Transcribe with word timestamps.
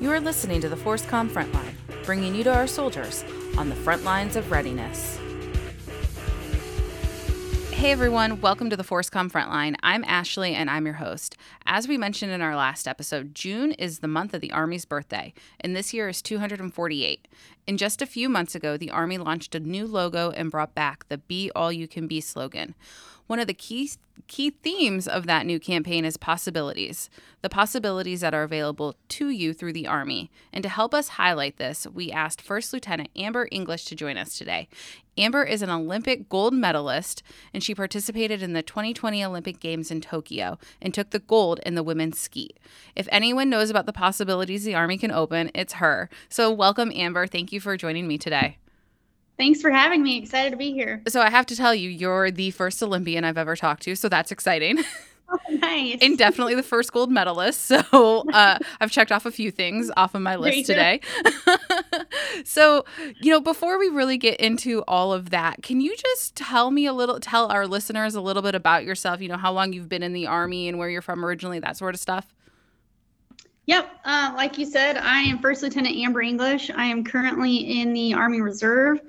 You 0.00 0.10
are 0.12 0.20
listening 0.20 0.62
to 0.62 0.68
the 0.70 0.76
FORSCOM 0.76 1.28
Frontline, 1.28 1.74
bringing 2.06 2.34
you 2.34 2.42
to 2.44 2.54
our 2.54 2.66
soldiers 2.66 3.22
on 3.58 3.68
the 3.68 3.74
front 3.74 4.02
lines 4.02 4.34
of 4.34 4.50
readiness. 4.50 5.18
Hey 7.70 7.92
everyone, 7.92 8.40
welcome 8.40 8.70
to 8.70 8.78
the 8.78 8.82
FORSCOM 8.82 9.30
Frontline. 9.30 9.76
I'm 9.82 10.02
Ashley 10.04 10.54
and 10.54 10.70
I'm 10.70 10.86
your 10.86 10.94
host. 10.94 11.36
As 11.66 11.86
we 11.86 11.98
mentioned 11.98 12.32
in 12.32 12.40
our 12.40 12.56
last 12.56 12.88
episode, 12.88 13.34
June 13.34 13.72
is 13.72 13.98
the 13.98 14.08
month 14.08 14.32
of 14.32 14.40
the 14.40 14.52
Army's 14.52 14.86
birthday, 14.86 15.34
and 15.60 15.76
this 15.76 15.92
year 15.92 16.08
is 16.08 16.22
248. 16.22 17.28
And 17.68 17.78
just 17.78 18.00
a 18.00 18.06
few 18.06 18.30
months 18.30 18.54
ago, 18.54 18.78
the 18.78 18.90
Army 18.90 19.18
launched 19.18 19.54
a 19.54 19.60
new 19.60 19.86
logo 19.86 20.30
and 20.30 20.50
brought 20.50 20.74
back 20.74 21.08
the 21.08 21.18
Be 21.18 21.50
All 21.54 21.70
You 21.70 21.86
Can 21.86 22.06
Be 22.06 22.22
slogan. 22.22 22.74
One 23.30 23.38
of 23.38 23.46
the 23.46 23.54
key 23.54 23.88
key 24.26 24.50
themes 24.50 25.06
of 25.06 25.24
that 25.26 25.46
new 25.46 25.60
campaign 25.60 26.04
is 26.04 26.16
possibilities, 26.16 27.08
the 27.42 27.48
possibilities 27.48 28.22
that 28.22 28.34
are 28.34 28.42
available 28.42 28.96
to 29.10 29.28
you 29.28 29.54
through 29.54 29.72
the 29.72 29.86
Army. 29.86 30.32
And 30.52 30.64
to 30.64 30.68
help 30.68 30.92
us 30.92 31.10
highlight 31.10 31.56
this, 31.56 31.86
we 31.86 32.10
asked 32.10 32.42
First 32.42 32.72
Lieutenant 32.72 33.08
Amber 33.14 33.46
English 33.52 33.84
to 33.84 33.94
join 33.94 34.16
us 34.16 34.36
today. 34.36 34.66
Amber 35.16 35.44
is 35.44 35.62
an 35.62 35.70
Olympic 35.70 36.28
gold 36.28 36.54
medalist, 36.54 37.22
and 37.54 37.62
she 37.62 37.72
participated 37.72 38.42
in 38.42 38.52
the 38.52 38.64
2020 38.64 39.24
Olympic 39.24 39.60
Games 39.60 39.92
in 39.92 40.00
Tokyo 40.00 40.58
and 40.82 40.92
took 40.92 41.10
the 41.10 41.20
gold 41.20 41.60
in 41.64 41.76
the 41.76 41.84
women's 41.84 42.18
skeet. 42.18 42.58
If 42.96 43.06
anyone 43.12 43.48
knows 43.48 43.70
about 43.70 43.86
the 43.86 43.92
possibilities 43.92 44.64
the 44.64 44.74
Army 44.74 44.98
can 44.98 45.12
open, 45.12 45.52
it's 45.54 45.74
her. 45.74 46.10
So, 46.28 46.50
welcome, 46.50 46.90
Amber. 46.92 47.28
Thank 47.28 47.52
you 47.52 47.60
for 47.60 47.76
joining 47.76 48.08
me 48.08 48.18
today. 48.18 48.56
Thanks 49.40 49.62
for 49.62 49.70
having 49.70 50.02
me. 50.02 50.18
Excited 50.18 50.50
to 50.50 50.58
be 50.58 50.70
here. 50.70 51.00
So 51.08 51.22
I 51.22 51.30
have 51.30 51.46
to 51.46 51.56
tell 51.56 51.74
you, 51.74 51.88
you're 51.88 52.30
the 52.30 52.50
first 52.50 52.82
Olympian 52.82 53.24
I've 53.24 53.38
ever 53.38 53.56
talked 53.56 53.84
to, 53.84 53.96
so 53.96 54.08
that's 54.08 54.30
exciting. 54.30 54.84
Oh, 55.32 55.38
nice. 55.48 55.98
and 56.02 56.18
definitely 56.18 56.56
the 56.56 56.62
first 56.64 56.92
gold 56.92 57.08
medalist. 57.08 57.60
So 57.60 57.76
uh, 58.32 58.58
I've 58.80 58.90
checked 58.90 59.12
off 59.12 59.26
a 59.26 59.30
few 59.30 59.52
things 59.52 59.88
off 59.96 60.16
of 60.16 60.22
my 60.22 60.34
list 60.34 60.66
today. 60.66 61.00
so, 62.44 62.84
you 63.20 63.30
know, 63.30 63.40
before 63.40 63.78
we 63.78 63.86
really 63.90 64.18
get 64.18 64.40
into 64.40 64.82
all 64.88 65.12
of 65.12 65.30
that, 65.30 65.62
can 65.62 65.80
you 65.80 65.96
just 65.96 66.34
tell 66.34 66.72
me 66.72 66.84
a 66.84 66.92
little, 66.92 67.20
tell 67.20 67.46
our 67.46 67.68
listeners 67.68 68.16
a 68.16 68.20
little 68.20 68.42
bit 68.42 68.56
about 68.56 68.84
yourself? 68.84 69.20
You 69.20 69.28
know, 69.28 69.36
how 69.36 69.52
long 69.52 69.72
you've 69.72 69.88
been 69.88 70.02
in 70.02 70.14
the 70.14 70.26
Army 70.26 70.66
and 70.66 70.80
where 70.80 70.90
you're 70.90 71.00
from 71.00 71.24
originally, 71.24 71.60
that 71.60 71.76
sort 71.76 71.94
of 71.94 72.00
stuff? 72.00 72.26
Yep. 73.66 73.88
Uh, 74.04 74.32
like 74.34 74.58
you 74.58 74.66
said, 74.66 74.96
I 74.96 75.20
am 75.20 75.38
First 75.38 75.62
Lieutenant 75.62 75.94
Amber 75.96 76.22
English. 76.22 76.72
I 76.72 76.86
am 76.86 77.04
currently 77.04 77.80
in 77.80 77.92
the 77.92 78.14
Army 78.14 78.40
Reserve. 78.40 79.00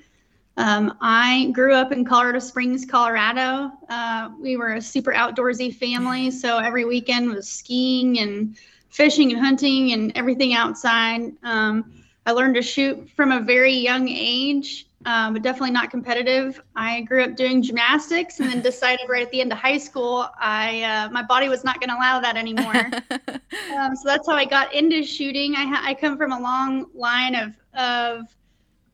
Um, 0.57 0.97
I 1.01 1.51
grew 1.53 1.73
up 1.73 1.91
in 1.91 2.03
Colorado 2.03 2.39
Springs, 2.39 2.85
Colorado. 2.85 3.71
Uh, 3.89 4.29
we 4.39 4.57
were 4.57 4.73
a 4.73 4.81
super 4.81 5.13
outdoorsy 5.13 5.73
family, 5.73 6.29
so 6.29 6.57
every 6.57 6.85
weekend 6.85 7.29
was 7.29 7.49
skiing 7.49 8.19
and 8.19 8.57
fishing 8.89 9.31
and 9.31 9.39
hunting 9.39 9.93
and 9.93 10.11
everything 10.15 10.53
outside. 10.53 11.31
Um, 11.43 12.03
I 12.25 12.31
learned 12.31 12.55
to 12.55 12.61
shoot 12.61 13.09
from 13.15 13.31
a 13.31 13.39
very 13.39 13.73
young 13.73 14.07
age, 14.09 14.87
um, 15.05 15.33
but 15.33 15.41
definitely 15.41 15.71
not 15.71 15.89
competitive. 15.89 16.61
I 16.75 17.01
grew 17.01 17.23
up 17.23 17.35
doing 17.35 17.63
gymnastics 17.63 18.39
and 18.39 18.49
then 18.49 18.61
decided 18.63 19.07
right 19.09 19.23
at 19.23 19.31
the 19.31 19.41
end 19.41 19.51
of 19.53 19.57
high 19.57 19.77
school, 19.77 20.27
I 20.39 20.83
uh, 20.83 21.09
my 21.09 21.23
body 21.23 21.47
was 21.47 21.63
not 21.63 21.79
going 21.79 21.89
to 21.89 21.95
allow 21.95 22.19
that 22.19 22.35
anymore. 22.35 22.75
um, 23.75 23.95
so 23.95 24.03
that's 24.05 24.27
how 24.27 24.35
I 24.35 24.45
got 24.45 24.73
into 24.75 25.03
shooting. 25.03 25.55
I, 25.55 25.65
ha- 25.65 25.81
I 25.83 25.93
come 25.93 26.17
from 26.17 26.33
a 26.33 26.39
long 26.39 26.87
line 26.93 27.35
of 27.35 27.53
of 27.73 28.27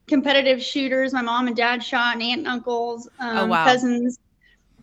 competitive 0.08 0.62
shooters. 0.62 1.14
My 1.14 1.22
mom 1.22 1.48
and 1.48 1.56
dad 1.56 1.84
shot, 1.84 2.14
and 2.16 2.24
aunt 2.24 2.40
and 2.40 2.48
uncles, 2.48 3.08
um, 3.20 3.38
oh, 3.38 3.46
wow. 3.48 3.66
cousins. 3.66 4.20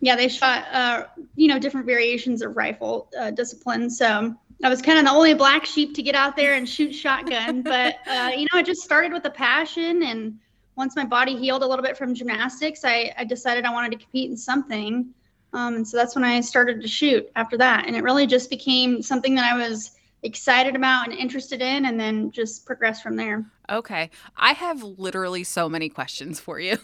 Yeah, 0.01 0.15
they 0.15 0.27
shot, 0.27 0.65
uh, 0.71 1.05
you 1.35 1.47
know, 1.47 1.57
different 1.57 1.85
variations 1.85 2.41
of 2.41 2.55
rifle 2.55 3.09
uh, 3.19 3.31
disciplines. 3.31 3.97
So 3.97 4.35
I 4.63 4.69
was 4.69 4.81
kind 4.81 4.99
of 4.99 5.05
the 5.05 5.11
only 5.11 5.33
black 5.33 5.65
sheep 5.65 5.95
to 5.95 6.03
get 6.03 6.15
out 6.15 6.35
there 6.35 6.55
and 6.55 6.67
shoot 6.67 6.93
shotgun. 6.93 7.61
but 7.61 7.95
uh, 8.07 8.31
you 8.35 8.47
know, 8.53 8.59
it 8.59 8.65
just 8.65 8.81
started 8.81 9.11
with 9.11 9.25
a 9.25 9.29
passion, 9.29 10.03
and 10.03 10.37
once 10.75 10.95
my 10.95 11.05
body 11.05 11.35
healed 11.35 11.63
a 11.63 11.67
little 11.67 11.83
bit 11.83 11.97
from 11.97 12.13
gymnastics, 12.13 12.81
I, 12.83 13.13
I 13.17 13.23
decided 13.23 13.65
I 13.65 13.71
wanted 13.71 13.91
to 13.93 13.97
compete 13.97 14.29
in 14.29 14.37
something. 14.37 15.09
Um, 15.53 15.75
and 15.75 15.87
so 15.87 15.95
that's 15.95 16.15
when 16.15 16.25
I 16.25 16.41
started 16.41 16.81
to 16.81 16.87
shoot 16.87 17.29
after 17.35 17.57
that, 17.57 17.85
and 17.87 17.95
it 17.95 18.03
really 18.03 18.27
just 18.27 18.49
became 18.49 19.01
something 19.01 19.35
that 19.35 19.51
I 19.51 19.57
was 19.57 19.91
excited 20.25 20.75
about 20.75 21.09
and 21.09 21.17
interested 21.17 21.61
in 21.61 21.85
and 21.85 21.99
then 21.99 22.31
just 22.31 22.65
progress 22.65 23.01
from 23.01 23.15
there. 23.15 23.45
Okay. 23.69 24.09
I 24.35 24.53
have 24.53 24.83
literally 24.83 25.43
so 25.43 25.69
many 25.69 25.87
questions 25.87 26.39
for 26.39 26.59
you. 26.59 26.77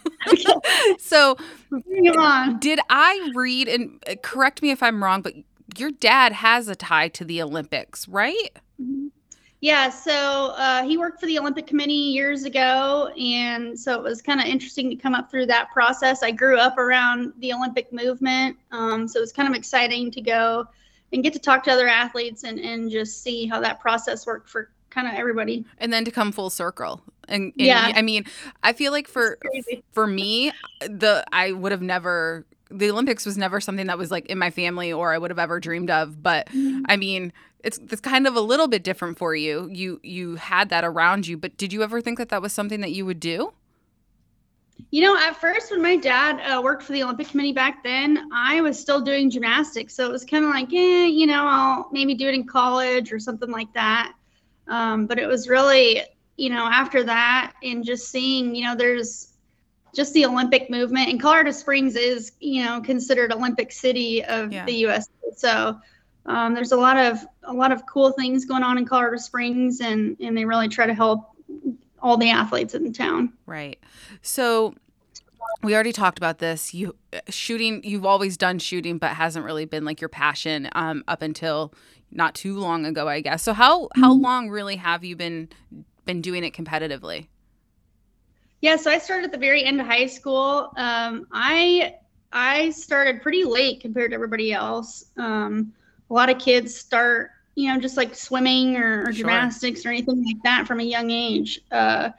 so, 0.98 1.36
did 2.60 2.80
I 2.88 3.30
read 3.34 3.68
and 3.68 4.02
uh, 4.08 4.14
correct 4.22 4.62
me 4.62 4.70
if 4.70 4.82
I'm 4.82 5.02
wrong, 5.02 5.22
but 5.22 5.34
your 5.76 5.90
dad 5.90 6.32
has 6.32 6.68
a 6.68 6.76
tie 6.76 7.08
to 7.08 7.24
the 7.24 7.42
Olympics, 7.42 8.08
right? 8.08 8.50
Mm-hmm. 8.80 9.08
Yeah, 9.60 9.90
so 9.90 10.54
uh, 10.56 10.82
he 10.82 10.98
worked 10.98 11.20
for 11.20 11.26
the 11.26 11.38
Olympic 11.38 11.68
Committee 11.68 11.92
years 11.92 12.42
ago, 12.42 13.12
and 13.16 13.78
so 13.78 13.94
it 13.94 14.02
was 14.02 14.20
kind 14.20 14.40
of 14.40 14.46
interesting 14.46 14.90
to 14.90 14.96
come 14.96 15.14
up 15.14 15.30
through 15.30 15.46
that 15.46 15.70
process. 15.70 16.24
I 16.24 16.32
grew 16.32 16.58
up 16.58 16.78
around 16.78 17.32
the 17.38 17.52
Olympic 17.52 17.92
movement, 17.92 18.56
um, 18.72 19.06
so 19.06 19.18
it 19.18 19.20
was 19.20 19.32
kind 19.32 19.48
of 19.48 19.54
exciting 19.54 20.10
to 20.10 20.20
go 20.20 20.66
and 21.12 21.22
get 21.22 21.32
to 21.32 21.38
talk 21.38 21.62
to 21.64 21.70
other 21.70 21.88
athletes 21.88 22.44
and, 22.44 22.58
and 22.58 22.90
just 22.90 23.22
see 23.22 23.46
how 23.46 23.60
that 23.60 23.80
process 23.80 24.26
worked 24.26 24.48
for 24.48 24.70
kind 24.90 25.08
of 25.08 25.14
everybody. 25.14 25.64
And 25.78 25.92
then 25.92 26.04
to 26.04 26.10
come 26.10 26.32
full 26.32 26.50
circle. 26.50 27.02
And, 27.28 27.44
and 27.44 27.52
yeah, 27.56 27.92
I 27.94 28.02
mean, 28.02 28.24
I 28.62 28.72
feel 28.72 28.92
like 28.92 29.08
for 29.08 29.38
for 29.92 30.06
me, 30.06 30.52
the 30.80 31.24
I 31.32 31.52
would 31.52 31.72
have 31.72 31.82
never 31.82 32.44
the 32.70 32.90
Olympics 32.90 33.26
was 33.26 33.36
never 33.36 33.60
something 33.60 33.86
that 33.86 33.98
was 33.98 34.10
like 34.10 34.26
in 34.26 34.38
my 34.38 34.50
family 34.50 34.92
or 34.92 35.12
I 35.12 35.18
would 35.18 35.30
have 35.30 35.38
ever 35.38 35.60
dreamed 35.60 35.90
of. 35.90 36.22
But 36.22 36.46
mm-hmm. 36.48 36.82
I 36.88 36.96
mean, 36.96 37.32
it's 37.62 37.78
it's 37.90 38.00
kind 38.00 38.26
of 38.26 38.34
a 38.34 38.40
little 38.40 38.68
bit 38.68 38.82
different 38.82 39.18
for 39.18 39.34
you. 39.34 39.68
You 39.70 40.00
you 40.02 40.36
had 40.36 40.68
that 40.70 40.84
around 40.84 41.26
you, 41.26 41.36
but 41.36 41.56
did 41.56 41.72
you 41.72 41.82
ever 41.82 42.00
think 42.00 42.18
that 42.18 42.28
that 42.30 42.42
was 42.42 42.52
something 42.52 42.80
that 42.80 42.92
you 42.92 43.06
would 43.06 43.20
do? 43.20 43.52
You 44.92 45.00
know, 45.00 45.16
at 45.16 45.40
first, 45.40 45.70
when 45.70 45.80
my 45.80 45.96
dad 45.96 46.38
uh, 46.40 46.60
worked 46.60 46.82
for 46.82 46.92
the 46.92 47.02
Olympic 47.02 47.28
Committee 47.28 47.54
back 47.54 47.82
then, 47.82 48.28
I 48.30 48.60
was 48.60 48.78
still 48.78 49.00
doing 49.00 49.30
gymnastics. 49.30 49.94
So 49.94 50.04
it 50.04 50.12
was 50.12 50.22
kind 50.22 50.44
of 50.44 50.50
like, 50.50 50.70
eh, 50.70 51.06
you 51.06 51.26
know, 51.26 51.46
I'll 51.46 51.88
maybe 51.92 52.14
do 52.14 52.28
it 52.28 52.34
in 52.34 52.46
college 52.46 53.10
or 53.10 53.18
something 53.18 53.50
like 53.50 53.72
that. 53.72 54.12
Um, 54.68 55.06
but 55.06 55.18
it 55.18 55.26
was 55.26 55.48
really, 55.48 56.02
you 56.36 56.50
know, 56.50 56.68
after 56.70 57.02
that 57.04 57.54
and 57.62 57.82
just 57.82 58.10
seeing, 58.10 58.54
you 58.54 58.66
know, 58.66 58.76
there's 58.76 59.32
just 59.94 60.12
the 60.12 60.26
Olympic 60.26 60.68
movement. 60.68 61.08
And 61.08 61.18
Colorado 61.18 61.52
Springs 61.52 61.96
is, 61.96 62.32
you 62.38 62.62
know, 62.62 62.82
considered 62.82 63.32
Olympic 63.32 63.72
City 63.72 64.22
of 64.22 64.52
yeah. 64.52 64.66
the 64.66 64.74
U.S. 64.74 65.08
So 65.34 65.80
um, 66.26 66.52
there's 66.52 66.72
a 66.72 66.76
lot 66.76 66.98
of 66.98 67.26
a 67.44 67.52
lot 67.52 67.72
of 67.72 67.86
cool 67.86 68.12
things 68.12 68.44
going 68.44 68.62
on 68.62 68.76
in 68.76 68.84
Colorado 68.84 69.16
Springs, 69.16 69.80
and 69.80 70.18
and 70.20 70.36
they 70.36 70.44
really 70.44 70.68
try 70.68 70.86
to 70.86 70.94
help 70.94 71.30
all 72.02 72.16
the 72.16 72.30
athletes 72.30 72.74
in 72.74 72.92
town. 72.92 73.32
Right. 73.46 73.78
So 74.20 74.74
we 75.62 75.74
already 75.74 75.92
talked 75.92 76.18
about 76.18 76.38
this. 76.38 76.74
You 76.74 76.94
shooting, 77.28 77.82
you've 77.84 78.04
always 78.04 78.36
done 78.36 78.58
shooting, 78.58 78.98
but 78.98 79.12
hasn't 79.12 79.44
really 79.44 79.64
been 79.64 79.84
like 79.84 80.00
your 80.00 80.08
passion 80.08 80.68
um, 80.72 81.04
up 81.08 81.22
until 81.22 81.72
not 82.10 82.34
too 82.34 82.58
long 82.58 82.84
ago, 82.84 83.08
I 83.08 83.20
guess. 83.20 83.42
So 83.42 83.52
how 83.52 83.88
how 83.94 84.12
mm-hmm. 84.12 84.22
long 84.22 84.50
really 84.50 84.76
have 84.76 85.04
you 85.04 85.16
been 85.16 85.48
been 86.04 86.20
doing 86.20 86.44
it 86.44 86.52
competitively? 86.52 87.28
Yeah, 88.60 88.76
so 88.76 88.90
I 88.90 88.98
started 88.98 89.24
at 89.24 89.32
the 89.32 89.38
very 89.38 89.64
end 89.64 89.80
of 89.80 89.86
high 89.86 90.06
school. 90.06 90.72
Um, 90.76 91.26
I 91.32 91.94
I 92.32 92.70
started 92.70 93.22
pretty 93.22 93.44
late 93.44 93.80
compared 93.80 94.10
to 94.10 94.14
everybody 94.14 94.52
else. 94.52 95.06
Um, 95.16 95.72
a 96.10 96.14
lot 96.14 96.28
of 96.28 96.38
kids 96.38 96.74
start 96.74 97.30
you 97.54 97.72
know, 97.72 97.78
just 97.80 97.96
like 97.96 98.14
swimming 98.14 98.76
or, 98.76 99.04
or 99.04 99.12
gymnastics 99.12 99.84
or 99.84 99.90
anything 99.90 100.24
like 100.24 100.42
that 100.44 100.66
from 100.66 100.80
a 100.80 100.84
young 100.84 101.10
age. 101.10 101.60
Uh, 101.70 102.10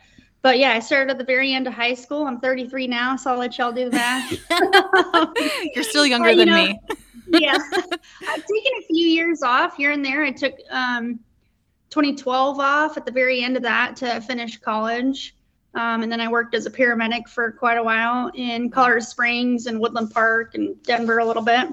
but 0.43 0.59
yeah, 0.59 0.71
I 0.73 0.79
started 0.79 1.09
at 1.09 1.17
the 1.17 1.23
very 1.23 1.53
end 1.53 1.67
of 1.67 1.73
high 1.73 1.93
school. 1.93 2.27
I'm 2.27 2.39
33 2.39 2.87
now, 2.87 3.15
so 3.15 3.31
I'll 3.31 3.39
let 3.39 3.57
y'all 3.57 3.71
do 3.71 3.85
the 3.85 3.91
math. 3.91 4.31
You're 5.75 5.85
still 5.85 6.05
younger 6.05 6.31
you 6.31 6.37
than 6.37 6.49
know, 6.49 6.65
me. 6.65 6.79
yeah. 7.41 7.57
I've 7.71 8.45
taken 8.45 8.71
a 8.79 8.85
few 8.87 9.07
years 9.07 9.41
off 9.41 9.77
here 9.77 9.91
and 9.91 10.03
there. 10.03 10.23
I 10.23 10.31
took 10.31 10.53
um, 10.69 11.19
2012 11.91 12.59
off 12.59 12.97
at 12.97 13.05
the 13.05 13.11
very 13.11 13.41
end 13.41 13.55
of 13.55 13.63
that 13.63 13.95
to 13.97 14.19
finish 14.21 14.57
college. 14.57 15.33
Um, 15.75 16.03
and 16.03 16.11
then 16.11 16.19
I 16.19 16.27
worked 16.27 16.53
as 16.55 16.65
a 16.65 16.71
paramedic 16.71 17.27
for 17.29 17.51
quite 17.53 17.77
a 17.77 17.83
while 17.83 18.29
in 18.35 18.69
Colorado 18.69 18.99
Springs 18.99 19.65
and 19.65 19.79
Woodland 19.79 20.11
Park 20.11 20.55
and 20.55 20.81
Denver 20.83 21.19
a 21.19 21.25
little 21.25 21.41
bit. 21.41 21.69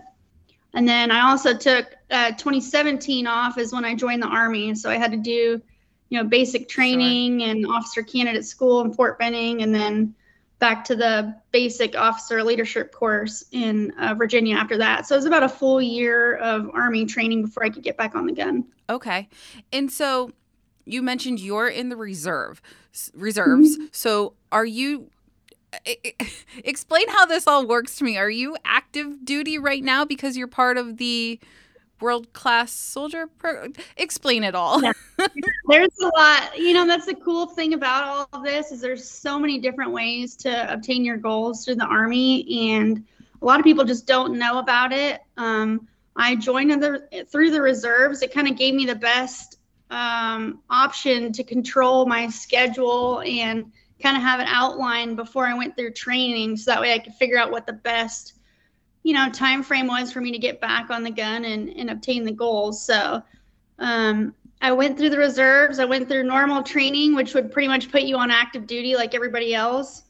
And 0.75 0.89
then 0.89 1.11
I 1.11 1.31
also 1.31 1.57
took 1.57 1.87
uh, 2.11 2.31
2017 2.31 3.27
off 3.27 3.59
is 3.59 3.73
when 3.73 3.85
I 3.85 3.95
joined 3.95 4.23
the 4.23 4.29
Army. 4.29 4.75
So 4.75 4.91
I 4.91 4.99
had 4.99 5.11
to 5.13 5.17
do, 5.17 5.61
you 6.09 6.23
know, 6.23 6.25
basic 6.25 6.69
training 6.69 7.41
sure. 7.41 7.49
and 7.49 7.67
officer 7.67 8.03
candidate 8.03 8.45
school 8.45 8.81
in 8.83 8.93
Fort 8.93 9.19
Benning, 9.19 9.63
and 9.63 9.75
then 9.75 10.15
back 10.61 10.85
to 10.85 10.95
the 10.95 11.35
basic 11.53 11.97
officer 11.97 12.45
leadership 12.45 12.93
course 12.93 13.45
in 13.51 13.93
uh, 13.99 14.15
Virginia 14.15 14.57
after 14.57 14.77
that. 14.77 15.07
So 15.07 15.15
it 15.15 15.19
was 15.19 15.25
about 15.25 15.43
a 15.43 15.49
full 15.49 15.81
year 15.81 16.37
of 16.37 16.71
Army 16.75 17.07
training 17.07 17.43
before 17.43 17.65
I 17.65 17.71
could 17.71 17.83
get 17.83 17.97
back 17.97 18.15
on 18.15 18.27
the 18.27 18.33
gun. 18.33 18.65
Okay. 18.89 19.29
And 19.73 19.91
so 19.91 20.33
you 20.85 21.03
mentioned 21.03 21.41
you're 21.41 21.69
in 21.69 21.89
the 21.89 21.97
reserve 21.97 22.61
reserves. 23.15 23.77
Mm-hmm. 23.77 23.87
So 23.93 24.35
are 24.53 24.67
you 24.67 25.11
explain 26.65 27.09
how 27.09 27.27
this 27.27 27.47
all 27.47 27.67
works 27.67 27.97
to 27.97 28.05
me. 28.05 28.17
Are 28.17 28.31
you 28.31 28.57
active 28.65 29.25
duty 29.25 29.59
right 29.59 29.83
now 29.83 30.05
because 30.05 30.37
you're 30.37 30.49
part 30.49 30.77
of 30.79 30.97
the 30.97 31.41
world 32.01 32.33
class 32.33 32.73
soldier 32.73 33.27
pro- 33.27 33.69
explain 33.97 34.43
it 34.43 34.55
all 34.55 34.81
yeah. 34.83 34.93
there's 35.69 35.99
a 36.01 36.07
lot 36.17 36.59
you 36.59 36.73
know 36.73 36.87
that's 36.87 37.07
the 37.07 37.15
cool 37.17 37.47
thing 37.47 37.75
about 37.75 38.05
all 38.05 38.29
of 38.33 38.43
this 38.43 38.73
is 38.73 38.81
there's 38.81 39.09
so 39.09 39.39
many 39.39 39.59
different 39.59 39.93
ways 39.93 40.35
to 40.35 40.73
obtain 40.73 41.05
your 41.05 41.19
goals 41.19 41.65
through 41.65 41.75
the 41.75 41.85
army 41.85 42.71
and 42.73 43.05
a 43.41 43.45
lot 43.45 43.61
of 43.61 43.65
people 43.65 43.85
just 43.85 44.07
don't 44.07 44.39
know 44.39 44.59
about 44.59 44.93
it 44.93 45.21
um, 45.37 45.87
i 46.17 46.35
joined 46.35 46.71
the, 46.83 47.27
through 47.31 47.51
the 47.51 47.61
reserves 47.61 48.23
it 48.23 48.33
kind 48.33 48.49
of 48.49 48.57
gave 48.57 48.75
me 48.75 48.87
the 48.87 48.95
best 48.95 49.59
um, 49.91 50.61
option 50.71 51.33
to 51.33 51.45
control 51.45 52.07
my 52.07 52.29
schedule 52.29 53.21
and 53.27 53.71
kind 54.01 54.17
of 54.17 54.23
have 54.23 54.41
an 54.41 54.47
outline 54.49 55.15
before 55.15 55.47
i 55.47 55.55
went 55.55 55.77
through 55.77 55.93
training 55.93 56.57
so 56.57 56.71
that 56.71 56.81
way 56.81 56.93
i 56.93 56.99
could 56.99 57.15
figure 57.15 57.39
out 57.39 57.51
what 57.51 57.67
the 57.67 57.73
best 57.73 58.35
you 59.03 59.15
know 59.15 59.31
time 59.31 59.63
frame 59.63 59.87
was 59.87 60.13
for 60.13 60.21
me 60.21 60.31
to 60.33 60.39
get 60.39 60.61
back 60.61 60.91
on 60.91 61.03
the 61.03 61.11
gun 61.11 61.45
and, 61.45 61.71
and 61.71 61.91
obtain 61.91 62.25
the 62.25 62.33
goals. 62.33 62.85
So 62.85 63.23
um, 63.79 64.35
i 64.61 64.73
went 64.73 64.99
through 64.99 65.11
the 65.11 65.19
reserves. 65.19 65.79
I 65.79 65.85
went 65.85 66.09
through 66.09 66.25
normal 66.25 66.63
training 66.63 67.15
which 67.15 67.35
would 67.35 67.51
pretty 67.51 67.69
much 67.69 67.91
put 67.91 68.03
you 68.03 68.17
on 68.17 68.31
active 68.31 68.67
duty 68.67 68.95
like 68.95 69.15
everybody 69.15 69.55
else. 69.55 70.05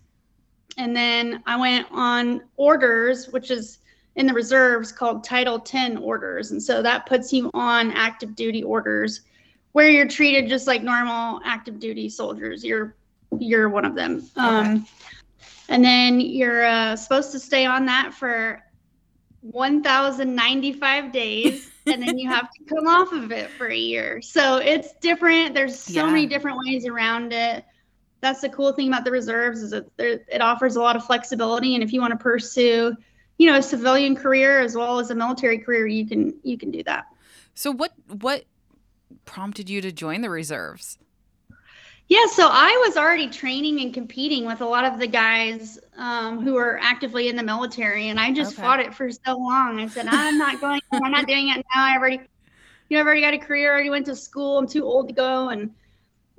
And 0.76 0.94
then 0.94 1.43
i 1.46 1.56
went 1.56 1.86
on 1.90 2.43
orders 2.56 3.28
which 3.28 3.50
is 3.50 3.78
in 4.16 4.26
the 4.26 4.34
reserves 4.34 4.90
called 4.90 5.22
title 5.22 5.60
10 5.60 5.96
orders. 5.98 6.50
And 6.50 6.62
so 6.62 6.82
that 6.82 7.06
puts 7.06 7.32
you 7.32 7.50
on 7.54 7.93
active 7.93 8.34
duty 8.34 8.62
orders 8.62 9.20
where 9.72 9.88
you're 9.88 10.08
treated 10.08 10.48
just 10.48 10.66
like 10.66 10.82
normal 10.82 11.40
active 11.44 11.78
duty 11.78 12.08
soldiers. 12.08 12.64
You're 12.64 12.96
you're 13.38 13.69
one 13.69 13.85
of 13.85 13.94
them. 13.94 14.29
Okay. 14.37 14.47
um, 14.47 14.87
and 15.69 15.85
then 15.85 16.21
you're 16.21 16.65
uh, 16.65 16.97
supposed 16.97 17.31
to 17.32 17.38
stay 17.38 17.65
on 17.65 17.87
that 17.87 18.12
for 18.12 18.62
1095 19.43 21.12
days 21.12 21.71
and 21.87 22.03
then 22.03 22.19
you 22.19 22.29
have 22.29 22.50
to 22.50 22.65
come 22.69 22.87
off 22.87 23.12
of 23.12 23.32
it 23.32 23.50
for 23.50 23.69
a 23.69 23.77
year. 23.77 24.21
So 24.21 24.56
it's 24.56 24.93
different. 25.00 25.55
There's 25.55 25.79
so 25.79 26.05
yeah. 26.05 26.06
many 26.06 26.27
different 26.27 26.59
ways 26.59 26.87
around 26.87 27.32
it. 27.32 27.65
That's 28.21 28.43
the 28.43 28.50
cool 28.50 28.73
thing 28.73 28.88
about 28.88 29.05
the 29.05 29.11
reserves 29.11 29.62
is 29.62 29.71
that 29.71 29.87
it 29.99 30.43
offers 30.43 30.77
a 30.77 30.81
lot 30.81 30.97
of 30.97 31.05
flexibility 31.05 31.75
and 31.75 31.82
if 31.82 31.93
you 31.93 32.00
want 32.00 32.12
to 32.12 32.19
pursue 32.19 32.94
you 33.38 33.47
know 33.47 33.56
a 33.56 33.62
civilian 33.62 34.15
career 34.15 34.61
as 34.61 34.77
well 34.77 34.99
as 34.99 35.11
a 35.11 35.15
military 35.15 35.56
career 35.56 35.87
you 35.87 36.06
can 36.06 36.35
you 36.43 36.59
can 36.59 36.71
do 36.71 36.82
that. 36.82 37.06
So 37.55 37.73
what 37.73 37.93
what 38.09 38.44
prompted 39.25 39.71
you 39.71 39.81
to 39.81 39.91
join 39.91 40.21
the 40.21 40.29
reserves 40.29 40.99
yeah, 42.10 42.26
so 42.26 42.48
I 42.50 42.84
was 42.84 42.96
already 42.96 43.28
training 43.28 43.80
and 43.82 43.94
competing 43.94 44.44
with 44.44 44.62
a 44.62 44.66
lot 44.66 44.84
of 44.84 44.98
the 44.98 45.06
guys 45.06 45.78
um, 45.96 46.42
who 46.42 46.56
are 46.56 46.76
actively 46.82 47.28
in 47.28 47.36
the 47.36 47.42
military, 47.44 48.08
and 48.08 48.18
I 48.18 48.32
just 48.32 48.54
okay. 48.54 48.62
fought 48.62 48.80
it 48.80 48.92
for 48.92 49.12
so 49.12 49.38
long. 49.38 49.78
I 49.78 49.86
said, 49.86 50.08
I'm 50.08 50.36
not 50.36 50.60
going. 50.60 50.80
I'm 50.92 51.12
not 51.12 51.28
doing 51.28 51.50
it 51.50 51.64
now. 51.72 51.84
I 51.84 51.96
already, 51.96 52.16
you 52.88 52.96
know, 52.96 53.00
I've 53.00 53.06
already 53.06 53.20
got 53.20 53.34
a 53.34 53.38
career. 53.38 53.70
I 53.70 53.74
already 53.74 53.90
went 53.90 54.06
to 54.06 54.16
school. 54.16 54.58
I'm 54.58 54.66
too 54.66 54.82
old 54.82 55.06
to 55.06 55.14
go, 55.14 55.50
and 55.50 55.70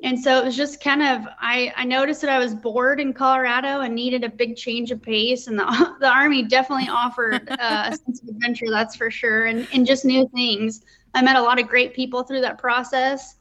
and 0.04 0.20
so 0.20 0.40
it 0.40 0.44
was 0.44 0.58
just 0.58 0.84
kind 0.84 1.02
of. 1.02 1.32
I 1.40 1.72
I 1.78 1.86
noticed 1.86 2.20
that 2.20 2.30
I 2.30 2.38
was 2.38 2.54
bored 2.54 3.00
in 3.00 3.14
Colorado 3.14 3.80
and 3.80 3.96
needed 3.96 4.26
a 4.26 4.30
big 4.30 4.58
change 4.58 4.92
of 4.92 5.02
pace, 5.02 5.48
and 5.48 5.58
the 5.58 5.96
the 6.02 6.10
army 6.10 6.44
definitely 6.44 6.90
offered 6.90 7.50
uh, 7.50 7.92
a 7.94 7.96
sense 7.96 8.22
of 8.22 8.28
adventure. 8.28 8.66
That's 8.70 8.98
for 8.98 9.10
sure, 9.10 9.46
and 9.46 9.66
and 9.72 9.88
just 9.88 10.04
new 10.04 10.28
things. 10.36 10.82
I 11.14 11.22
met 11.22 11.38
a 11.38 11.42
lot 11.42 11.62
of 11.62 11.70
great 11.70 11.94
people 11.94 12.24
through 12.24 12.42
that 12.42 12.58
process. 12.58 13.38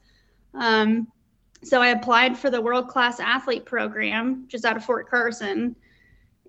Um, 0.54 1.08
so 1.62 1.82
I 1.82 1.88
applied 1.88 2.38
for 2.38 2.50
the 2.50 2.60
world 2.60 2.88
class 2.88 3.20
athlete 3.20 3.64
program, 3.64 4.44
just 4.48 4.64
out 4.64 4.76
of 4.76 4.84
Fort 4.84 5.08
Carson. 5.08 5.76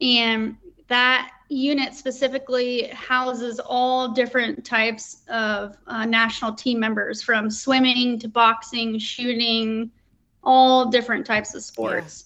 And 0.01 0.55
that 0.87 1.31
unit 1.49 1.93
specifically 1.93 2.87
houses 2.87 3.59
all 3.59 4.09
different 4.09 4.65
types 4.65 5.23
of 5.27 5.77
uh, 5.87 6.05
national 6.05 6.53
team 6.53 6.79
members 6.79 7.21
from 7.21 7.51
swimming 7.51 8.17
to 8.19 8.27
boxing, 8.29 8.97
shooting, 8.97 9.91
all 10.43 10.89
different 10.89 11.25
types 11.25 11.53
of 11.55 11.63
sports. 11.63 12.25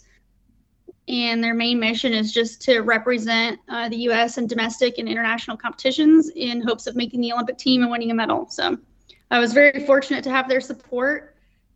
Yeah. 1.08 1.32
And 1.32 1.44
their 1.44 1.54
main 1.54 1.80
mission 1.80 2.14
is 2.14 2.32
just 2.32 2.62
to 2.64 2.82
represent 2.82 3.60
uh, 3.68 3.90
the 3.90 3.98
US 4.10 4.38
in 4.38 4.48
domestic 4.48 4.98
and 4.98 5.08
international 5.08 5.58
competitions 5.58 6.30
in 6.36 6.62
hopes 6.62 6.88
of 6.88 6.96
making 6.96 7.22
the 7.22 7.34
Olympic 7.34 7.58
team 7.58 7.82
and 7.82 7.92
winning 7.92 8.12
a 8.12 8.14
medal. 8.14 8.48
So 8.50 8.78
I 9.32 9.40
was 9.40 9.54
very 9.54 9.86
fortunate 9.86 10.24
to 10.24 10.32
have 10.32 10.48
their 10.48 10.62
support 10.62 11.35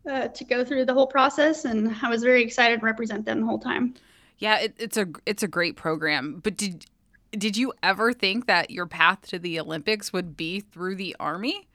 uh, 0.10 0.28
to 0.28 0.44
go 0.44 0.63
through 0.63 0.86
the 0.86 0.94
whole 0.94 1.07
process, 1.07 1.66
and 1.66 1.96
I 2.01 2.10
was 2.10 2.24
very 2.24 2.44
excited 2.44 2.80
to 2.80 2.86
represent 2.86 3.25
them 3.25 3.42
the 3.42 3.46
whole 3.46 3.60
time. 3.60 3.96
Yeah, 4.38 4.60
it, 4.60 4.75
it's 4.78 4.98
a 4.98 5.07
it's 5.25 5.44
a 5.44 5.48
great 5.48 5.75
program. 5.75 6.40
But 6.44 6.57
did 6.57 6.86
did 7.31 7.57
you 7.57 7.74
ever 7.84 8.13
think 8.13 8.48
that 8.48 8.72
your 8.72 8.86
path 8.86 9.22
to 9.28 9.40
the 9.40 9.60
Olympics 9.60 10.13
would 10.13 10.38
be 10.38 10.62
through 10.62 10.96
the 10.96 11.16
army? 11.19 11.68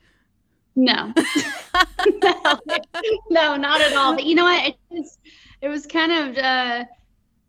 No, 0.75 1.13
no, 2.23 2.59
no, 3.29 3.55
not 3.55 3.81
at 3.81 3.93
all. 3.93 4.15
But 4.15 4.25
you 4.25 4.35
know 4.35 4.45
what? 4.45 4.67
It 4.67 4.75
was 4.89 5.17
it 5.61 5.67
was 5.67 5.85
kind 5.85 6.11
of 6.11 6.37
uh, 6.37 6.85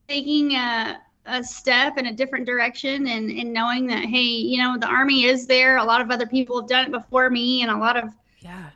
taking 0.09 0.53
a 0.53 1.01
a 1.27 1.43
step 1.43 1.99
in 1.99 2.07
a 2.07 2.13
different 2.13 2.47
direction 2.47 3.09
and, 3.09 3.31
and 3.31 3.53
knowing 3.53 3.87
that 3.87 4.05
hey 4.05 4.23
you 4.23 4.59
know 4.59 4.79
the 4.79 4.87
army 4.87 5.25
is 5.25 5.47
there 5.47 5.77
a 5.77 5.85
lot 5.85 6.01
of 6.01 6.11
other 6.11 6.27
people 6.27 6.61
have 6.61 6.69
done 6.69 6.87
it 6.87 6.93
before 6.93 7.31
me 7.31 7.63
and 7.63 7.71
a 7.71 7.77
lot 7.77 7.97
of 7.97 8.15
yeah 8.41 8.71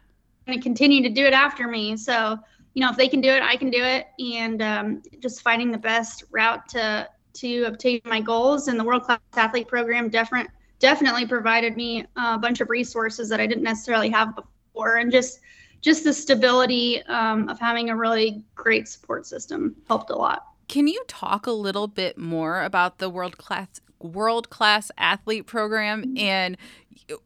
to 0.52 0.60
continue 0.60 1.02
to 1.02 1.08
do 1.08 1.24
it 1.24 1.32
after 1.32 1.68
me. 1.68 1.96
So, 1.96 2.38
you 2.74 2.82
know, 2.82 2.90
if 2.90 2.96
they 2.96 3.08
can 3.08 3.20
do 3.20 3.30
it, 3.30 3.42
I 3.42 3.56
can 3.56 3.70
do 3.70 3.82
it. 3.82 4.08
And 4.18 4.62
um, 4.62 5.02
just 5.20 5.42
finding 5.42 5.70
the 5.70 5.78
best 5.78 6.24
route 6.30 6.68
to 6.70 7.08
to 7.32 7.62
obtain 7.64 8.00
my 8.04 8.20
goals. 8.20 8.68
And 8.68 8.78
the 8.78 8.84
World 8.84 9.04
Class 9.04 9.20
Athlete 9.34 9.68
Program 9.68 10.08
definitely 10.08 10.52
definitely 10.78 11.26
provided 11.26 11.76
me 11.76 12.06
a 12.16 12.38
bunch 12.38 12.60
of 12.60 12.70
resources 12.70 13.28
that 13.28 13.40
I 13.40 13.46
didn't 13.46 13.64
necessarily 13.64 14.08
have 14.10 14.34
before, 14.34 14.96
and 14.96 15.12
just 15.12 15.40
just 15.80 16.04
the 16.04 16.12
stability 16.12 17.02
um, 17.04 17.48
of 17.48 17.58
having 17.58 17.90
a 17.90 17.96
really 17.96 18.44
great 18.54 18.88
support 18.88 19.26
system 19.26 19.76
helped 19.88 20.10
a 20.10 20.16
lot. 20.16 20.44
Can 20.68 20.86
you 20.86 21.02
talk 21.08 21.46
a 21.46 21.52
little 21.52 21.88
bit 21.88 22.18
more 22.18 22.62
about 22.62 22.98
the 22.98 23.08
world 23.08 23.38
class 23.38 23.80
world 23.98 24.48
class 24.48 24.90
athlete 24.96 25.46
program 25.46 26.14
and 26.16 26.56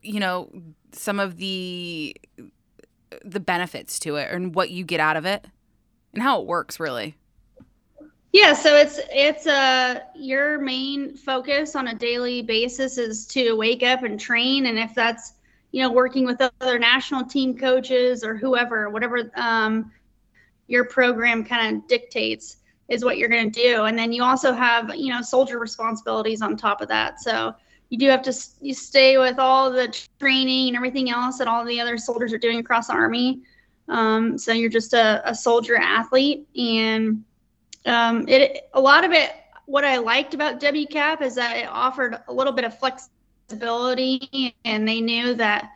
you 0.03 0.19
know 0.19 0.51
some 0.93 1.21
of 1.21 1.37
the 1.37 2.17
the 3.25 3.41
benefits 3.41 3.99
to 4.01 4.17
it 4.17 4.31
and 4.31 4.55
what 4.55 4.71
you 4.71 4.85
get 4.85 5.01
out 5.01 5.17
of 5.17 5.25
it 5.25 5.47
and 6.13 6.23
how 6.23 6.41
it 6.41 6.47
works 6.47 6.81
really. 6.81 7.17
Yeah 8.33 8.53
so 8.53 8.77
it's 8.77 8.99
it's 9.11 9.47
uh 9.47 10.01
your 10.17 10.59
main 10.59 11.17
focus 11.17 11.77
on 11.77 11.89
a 11.89 11.95
daily 11.95 12.43
basis 12.43 12.99
is 12.99 13.27
to 13.29 13.55
wake 13.55 13.83
up 13.83 14.03
and 14.03 14.19
train. 14.19 14.67
And 14.67 14.79
if 14.79 14.95
that's 14.95 15.35
you 15.73 15.83
know 15.83 15.91
working 15.91 16.25
with 16.25 16.41
other 16.61 16.79
national 16.79 17.25
team 17.25 17.59
coaches 17.59 18.23
or 18.23 18.37
whoever 18.37 18.91
whatever 18.91 19.31
um, 19.35 19.91
your 20.69 20.85
program 20.85 21.45
kind 21.45 21.77
of 21.77 21.89
dictates 21.89 22.59
is 22.89 23.05
what 23.05 23.19
you're 23.19 23.29
going 23.29 23.51
to 23.51 23.63
do. 23.63 23.85
And 23.85 23.99
then 23.99 24.13
you 24.13 24.23
also 24.23 24.53
have 24.53 24.95
you 24.95 25.13
know 25.13 25.21
soldier 25.21 25.59
responsibilities 25.59 26.43
on 26.43 26.57
top 26.57 26.81
of 26.81 26.89
that. 26.89 27.21
So 27.21 27.55
you 27.91 27.99
do 27.99 28.09
have 28.09 28.23
to 28.23 28.35
you 28.61 28.75
stay 28.75 29.19
with 29.19 29.39
all 29.39 29.71
the 29.71 29.89
training 30.19 30.69
and 30.69 30.77
everything 30.77 31.11
else 31.11 31.39
that 31.39 31.49
all 31.49 31.65
the 31.65 31.81
other 31.81 31.99
soldiers 31.99 32.33
are 32.33 32.39
doing 32.39 32.59
across 32.59 32.89
the 32.89 32.93
army. 32.93 33.41
Um, 33.89 34.39
so 34.39 34.53
you're 34.53 34.71
just 34.71 34.95
a, 34.95 35.23
a 35.29 35.35
soldier 35.35 35.77
athlete, 35.77 36.49
and 36.57 37.23
um, 37.87 38.29
it 38.29 38.69
a 38.75 38.81
lot 38.81 39.05
of 39.05 39.13
it. 39.13 39.33
What 39.67 39.85
I 39.85 39.97
liked 39.97 40.35
about 40.35 40.61
WCAP 40.61 41.23
is 41.23 41.35
that 41.37 41.57
it 41.57 41.69
offered 41.71 42.19
a 42.29 42.33
little 42.33 42.53
bit 42.53 42.65
of 42.65 42.79
flexibility, 42.79 44.55
and 44.65 44.87
they 44.87 45.01
knew 45.01 45.35
that 45.35 45.71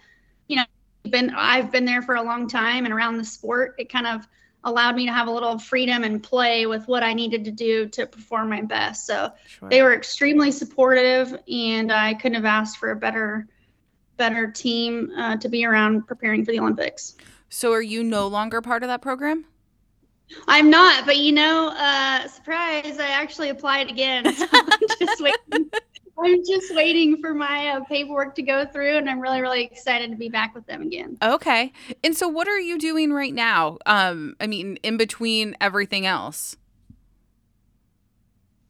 you 0.49 0.57
know 0.57 0.65
been 1.11 1.31
I've 1.31 1.71
been 1.71 1.85
there 1.85 2.03
for 2.03 2.17
a 2.17 2.23
long 2.23 2.49
time 2.49 2.85
and 2.85 2.93
around 2.93 3.19
the 3.19 3.25
sport. 3.25 3.75
It 3.79 3.91
kind 3.91 4.07
of 4.07 4.27
allowed 4.65 4.97
me 4.97 5.07
to 5.07 5.13
have 5.13 5.29
a 5.29 5.31
little 5.31 5.59
freedom 5.59 6.05
and 6.05 6.23
play 6.23 6.67
with 6.67 6.87
what 6.89 7.03
I 7.03 7.13
needed 7.13 7.45
to 7.45 7.51
do 7.51 7.89
to 7.89 8.07
perform 8.07 8.51
my 8.51 8.63
best. 8.63 9.07
So 9.07 9.33
sure. 9.47 9.69
they 9.69 9.83
were 9.83 9.95
extremely 9.95 10.51
supportive, 10.51 11.37
and 11.51 11.93
I 11.93 12.15
couldn't 12.15 12.35
have 12.35 12.45
asked 12.45 12.79
for 12.79 12.91
a 12.91 12.97
better 12.97 13.47
better 14.17 14.51
team 14.51 15.13
uh, 15.17 15.37
to 15.37 15.49
be 15.49 15.65
around 15.65 16.07
preparing 16.07 16.45
for 16.45 16.51
the 16.51 16.59
Olympics. 16.59 17.15
So 17.49 17.73
are 17.73 17.81
you 17.81 18.03
no 18.03 18.27
longer 18.27 18.61
part 18.61 18.83
of 18.83 18.89
that 18.89 19.01
program? 19.01 19.45
I'm 20.47 20.69
not, 20.69 21.07
but 21.07 21.17
you 21.17 21.33
know, 21.33 21.69
uh, 21.69 22.27
surprise! 22.29 22.99
I 22.99 23.09
actually 23.09 23.49
applied 23.49 23.91
again. 23.91 24.25
So 24.35 24.47
I'm 24.53 24.81
just 25.01 25.23
waiting 25.23 25.71
I'm 26.23 26.45
just 26.45 26.75
waiting 26.75 27.21
for 27.21 27.35
my 27.35 27.69
uh, 27.69 27.85
paperwork 27.85 28.35
to 28.37 28.43
go 28.43 28.65
through, 28.65 28.97
and 28.97 29.09
I'm 29.09 29.21
really, 29.21 29.41
really 29.41 29.63
excited 29.63 30.11
to 30.11 30.17
be 30.17 30.29
back 30.29 30.55
with 30.55 30.67
them 30.67 30.83
again. 30.83 31.17
Okay. 31.23 31.73
And 32.03 32.17
so, 32.17 32.29
what 32.29 32.49
are 32.49 32.59
you 32.59 32.79
doing 32.79 33.13
right 33.13 33.33
now? 33.33 33.79
Um, 33.87 34.35
I 34.41 34.47
mean, 34.47 34.77
in 34.83 34.97
between 34.97 35.57
everything 35.61 36.07
else. 36.07 36.57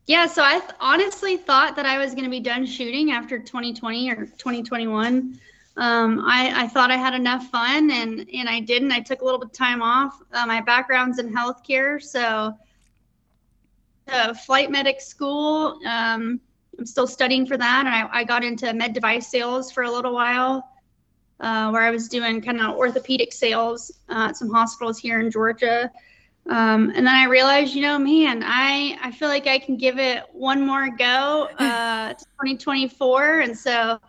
Yeah, 0.06 0.26
so 0.26 0.42
I 0.42 0.58
th- 0.58 0.72
honestly 0.80 1.36
thought 1.36 1.76
that 1.76 1.84
I 1.84 1.98
was 1.98 2.12
going 2.12 2.24
to 2.24 2.30
be 2.30 2.40
done 2.40 2.64
shooting 2.64 3.10
after 3.10 3.38
2020 3.38 4.10
or 4.10 4.24
2021. 4.24 5.38
Um, 5.76 6.24
I, 6.26 6.64
I, 6.64 6.66
thought 6.66 6.90
I 6.90 6.96
had 6.96 7.14
enough 7.14 7.46
fun, 7.50 7.90
and 7.90 8.26
and 8.32 8.48
I 8.48 8.60
didn't. 8.60 8.90
I 8.90 9.00
took 9.00 9.20
a 9.20 9.24
little 9.24 9.38
bit 9.38 9.50
of 9.50 9.52
time 9.52 9.80
off. 9.80 10.20
Uh, 10.32 10.44
my 10.46 10.60
background's 10.60 11.18
in 11.18 11.32
healthcare, 11.32 12.02
so 12.02 12.52
uh, 14.08 14.34
flight 14.34 14.70
medic 14.70 15.00
school. 15.00 15.78
Um, 15.86 16.40
I'm 16.78 16.86
still 16.86 17.06
studying 17.06 17.46
for 17.46 17.56
that. 17.56 17.86
And 17.86 17.88
I, 17.88 18.20
I 18.20 18.24
got 18.24 18.44
into 18.44 18.72
med 18.72 18.92
device 18.92 19.28
sales 19.28 19.72
for 19.72 19.82
a 19.82 19.90
little 19.90 20.14
while. 20.14 20.64
uh, 21.40 21.70
where 21.70 21.82
I 21.82 21.90
was 21.90 22.08
doing 22.08 22.40
kind 22.40 22.60
of 22.60 22.76
orthopedic 22.76 23.32
sales 23.32 23.92
uh, 24.08 24.28
at 24.28 24.36
some 24.36 24.50
hospitals 24.50 24.98
here 24.98 25.20
in 25.20 25.30
Georgia. 25.30 25.90
Um, 26.48 26.90
and 26.94 27.06
then 27.06 27.14
I 27.14 27.24
realized, 27.26 27.74
you 27.74 27.82
know, 27.82 27.98
man, 27.98 28.42
I, 28.44 28.98
I 29.02 29.10
feel 29.12 29.28
like 29.28 29.46
I 29.46 29.58
can 29.58 29.76
give 29.76 29.98
it 29.98 30.24
one 30.32 30.66
more 30.66 30.88
go 30.96 31.48
uh, 31.58 32.08
to 32.14 32.24
2024. 32.24 33.40
And 33.40 33.56
so 33.56 34.00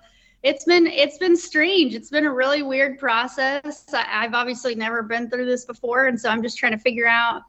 it's 0.42 0.64
been 0.64 0.88
it's 0.88 1.18
been 1.18 1.36
strange. 1.36 1.96
It's 1.96 2.10
been 2.10 2.26
a 2.26 2.34
really 2.34 2.62
weird 2.62 2.98
process. 2.98 3.86
I, 3.94 4.04
have 4.04 4.34
obviously 4.34 4.74
never 4.74 5.04
been 5.04 5.30
through 5.30 5.46
this 5.46 5.66
before, 5.66 6.08
and 6.08 6.20
so 6.20 6.30
I'm 6.30 6.42
just 6.42 6.58
trying 6.58 6.72
to 6.72 6.78
figure 6.78 7.08
out 7.08 7.42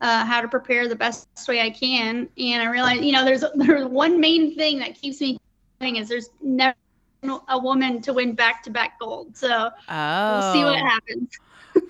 uh, 0.00 0.24
how 0.24 0.40
to 0.40 0.48
prepare 0.48 0.88
the 0.88 0.96
best 0.96 1.28
way 1.48 1.60
I 1.60 1.70
can. 1.70 2.28
And 2.38 2.62
I 2.62 2.70
realized, 2.70 3.04
you 3.04 3.12
know, 3.12 3.24
there's 3.24 3.44
there's 3.54 3.86
one 3.86 4.20
main 4.20 4.54
thing 4.54 4.78
that 4.78 4.94
keeps 4.94 5.20
me 5.20 5.38
going 5.80 5.96
is 5.96 6.08
there's 6.08 6.30
never 6.40 6.76
a 7.48 7.58
woman 7.58 8.00
to 8.00 8.14
win 8.14 8.34
back 8.34 8.62
to 8.62 8.70
back 8.70 8.98
gold. 8.98 9.36
So 9.36 9.70
oh. 9.88 10.38
we'll 10.38 10.52
see 10.52 10.64
what 10.64 10.80
oh. 10.80 10.86
happens 10.86 11.38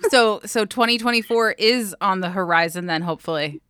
so 0.09 0.41
so 0.45 0.65
2024 0.65 1.51
is 1.51 1.95
on 2.01 2.19
the 2.19 2.29
horizon 2.29 2.85
then 2.85 3.01
hopefully. 3.01 3.61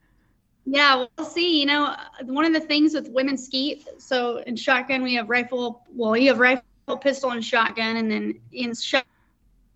Yeah, 0.65 1.05
we'll 1.17 1.27
see. 1.27 1.59
You 1.59 1.65
know, 1.65 1.95
one 2.25 2.45
of 2.45 2.53
the 2.53 2.59
things 2.59 2.93
with 2.93 3.09
women's 3.09 3.45
skeet, 3.45 3.87
so 3.97 4.37
in 4.45 4.55
shotgun 4.55 5.01
we 5.01 5.15
have 5.15 5.29
rifle, 5.29 5.83
well, 5.95 6.15
you 6.15 6.29
have 6.29 6.39
rifle, 6.39 6.63
pistol, 6.99 7.31
and 7.31 7.43
shotgun, 7.43 7.97
and 7.97 8.11
then 8.11 8.39
in 8.51 8.75
shotgun 8.75 9.09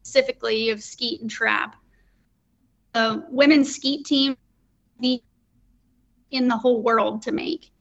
specifically 0.03 0.65
you 0.65 0.71
have 0.71 0.83
skeet 0.83 1.21
and 1.21 1.29
trap. 1.29 1.75
The 2.93 3.25
women's 3.29 3.73
skeet 3.73 4.05
team 4.05 4.37
the 4.99 5.21
in 6.31 6.47
the 6.47 6.57
whole 6.57 6.81
world 6.81 7.21
to 7.23 7.31
make. 7.31 7.71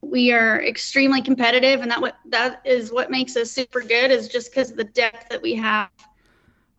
We 0.00 0.32
are 0.32 0.62
extremely 0.62 1.22
competitive, 1.22 1.80
and 1.80 1.90
that 1.90 2.00
what 2.00 2.16
that 2.26 2.60
is 2.64 2.92
what 2.92 3.10
makes 3.10 3.36
us 3.36 3.50
super 3.50 3.80
good 3.80 4.10
is 4.10 4.28
just 4.28 4.50
because 4.50 4.70
of 4.70 4.76
the 4.76 4.84
depth 4.84 5.28
that 5.30 5.42
we 5.42 5.54
have 5.54 5.88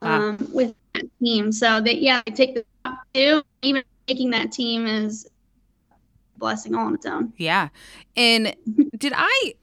um, 0.02 0.38
ah. 0.40 0.46
with 0.54 0.76
that 0.94 1.06
team. 1.20 1.52
So 1.52 1.82
that 1.82 2.02
yeah, 2.02 2.22
I 2.26 2.30
take 2.32 2.56
the 2.56 2.66
top 2.86 3.00
two. 3.14 3.44
Even 3.62 3.84
making 4.08 4.30
that 4.32 4.52
team 4.52 4.88
is 4.88 5.28
blessing 6.38 6.76
all 6.76 6.88
on 6.88 6.96
its 6.96 7.06
own. 7.06 7.34
Yeah. 7.38 7.70
And 8.16 8.56
did 8.98 9.14
I 9.16 9.56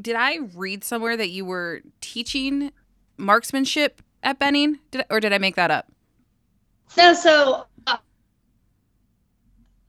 did 0.00 0.16
I 0.16 0.38
read 0.54 0.84
somewhere 0.84 1.16
that 1.16 1.30
you 1.30 1.44
were 1.44 1.82
teaching 2.00 2.72
marksmanship 3.16 4.02
at 4.22 4.38
Benning? 4.38 4.78
Did, 4.90 5.04
or 5.10 5.20
did 5.20 5.32
I 5.32 5.38
make 5.38 5.56
that 5.56 5.70
up? 5.70 5.90
No, 6.96 7.14
so 7.14 7.66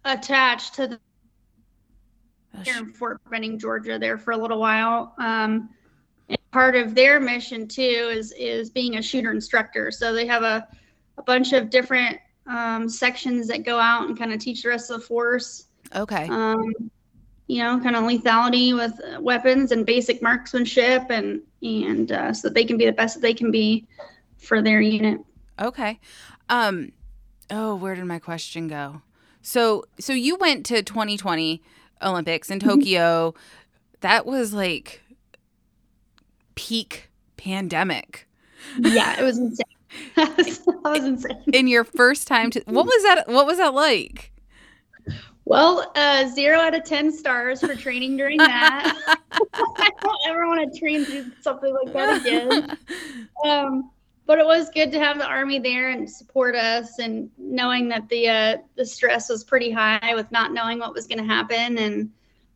attached 0.05 0.74
to 0.75 0.88
the 0.88 1.00
here 2.63 2.77
in 2.77 2.89
Fort 2.89 3.22
Benning, 3.29 3.58
Georgia, 3.58 3.98
there 3.98 4.17
for 4.17 4.31
a 4.31 4.38
little 4.38 4.60
while. 4.60 5.13
Um, 5.17 5.70
and 6.29 6.38
part 6.51 6.75
of 6.75 6.96
their 6.96 7.20
mission 7.20 7.67
too 7.67 7.81
is 7.81 8.34
is 8.34 8.70
being 8.70 8.98
a 8.98 9.01
shooter 9.01 9.31
instructor. 9.31 9.91
So 9.91 10.13
they 10.13 10.25
have 10.27 10.43
a 10.43 10.67
a 11.17 11.24
bunch 11.24 11.53
of 11.53 11.70
different 11.70 12.17
um, 12.48 12.89
sections 12.89 13.48
that 13.48 13.63
go 13.63 13.79
out 13.79 14.08
and 14.08 14.17
kind 14.17 14.34
of 14.34 14.39
teach 14.39 14.63
the 14.63 14.70
rest 14.70 14.89
of 14.91 15.01
the 15.01 15.08
force. 15.08 15.65
Okay. 15.96 16.27
Um, 16.29 16.74
you 17.48 17.62
know, 17.62 17.79
kind 17.79 17.96
of 17.96 18.03
lethality 18.03 18.74
with 18.74 18.93
weapons 19.20 19.72
and 19.72 19.86
basic 19.86 20.22
marksmanship, 20.22 21.10
and 21.10 21.41
and 21.62 22.12
uh, 22.12 22.34
so 22.34 22.48
that 22.48 22.53
they 22.53 22.63
can 22.63 22.77
be 22.77 22.86
the 22.86 22.93
best 22.93 23.15
that 23.15 23.22
they 23.22 23.34
can 23.34 23.51
be 23.51 23.88
for 24.38 24.62
their 24.62 24.81
unit. 24.81 25.20
Okay. 25.60 26.00
Um. 26.50 26.93
Oh, 27.50 27.75
where 27.75 27.96
did 27.96 28.05
my 28.05 28.20
question 28.20 28.70
go? 28.70 29.01
So, 29.41 29.86
so 30.00 30.13
you 30.13 30.36
went 30.36 30.65
to 30.67 30.83
2020 30.83 31.62
Olympics 32.01 32.50
in 32.50 32.60
mm-hmm. 32.60 32.69
Tokyo. 32.69 33.33
that 34.01 34.25
was 34.25 34.53
like 34.53 35.01
peak 36.55 37.10
pandemic. 37.38 38.27
Yeah, 38.79 39.19
it 39.19 39.24
was 39.24 39.38
insane. 39.38 39.65
that 40.15 40.81
was 40.83 41.03
insane. 41.03 41.43
In 41.53 41.67
your 41.67 41.83
first 41.83 42.27
time 42.27 42.51
to 42.51 42.62
what 42.65 42.86
was 42.86 43.03
that 43.03 43.27
what 43.27 43.45
was 43.45 43.57
that 43.57 43.74
like? 43.74 44.31
Well, 45.45 45.91
uh, 45.95 46.27
zero 46.27 46.60
out 46.60 46.75
of 46.75 46.86
ten 46.86 47.12
stars 47.12 47.60
for 47.60 47.75
training 47.75 48.15
during 48.15 48.38
that. 48.38 48.95
I 49.53 49.89
don't 50.01 50.19
ever 50.27 50.48
want 50.48 50.71
to 50.71 50.79
train 50.79 51.03
through 51.03 51.31
something 51.41 51.74
like 51.83 51.93
that 51.93 52.21
again. 52.21 52.77
Um, 53.43 53.91
but 54.32 54.40
it 54.40 54.46
was 54.46 54.70
good 54.70 54.94
to 54.94 54.98
have 54.98 55.18
the 55.18 55.28
army 55.28 55.60
there 55.60 55.90
and 55.90 56.10
support 56.10 56.56
us, 56.56 57.00
and 57.00 57.30
knowing 57.38 57.90
that 57.90 58.08
the 58.08 58.30
uh, 58.30 58.58
the 58.78 58.86
stress 58.86 59.28
was 59.28 59.44
pretty 59.44 59.70
high 59.70 60.16
with 60.16 60.32
not 60.32 60.54
knowing 60.54 60.80
what 60.80 60.94
was 60.94 61.06
going 61.06 61.18
to 61.18 61.26
happen, 61.26 61.78
and 61.78 62.10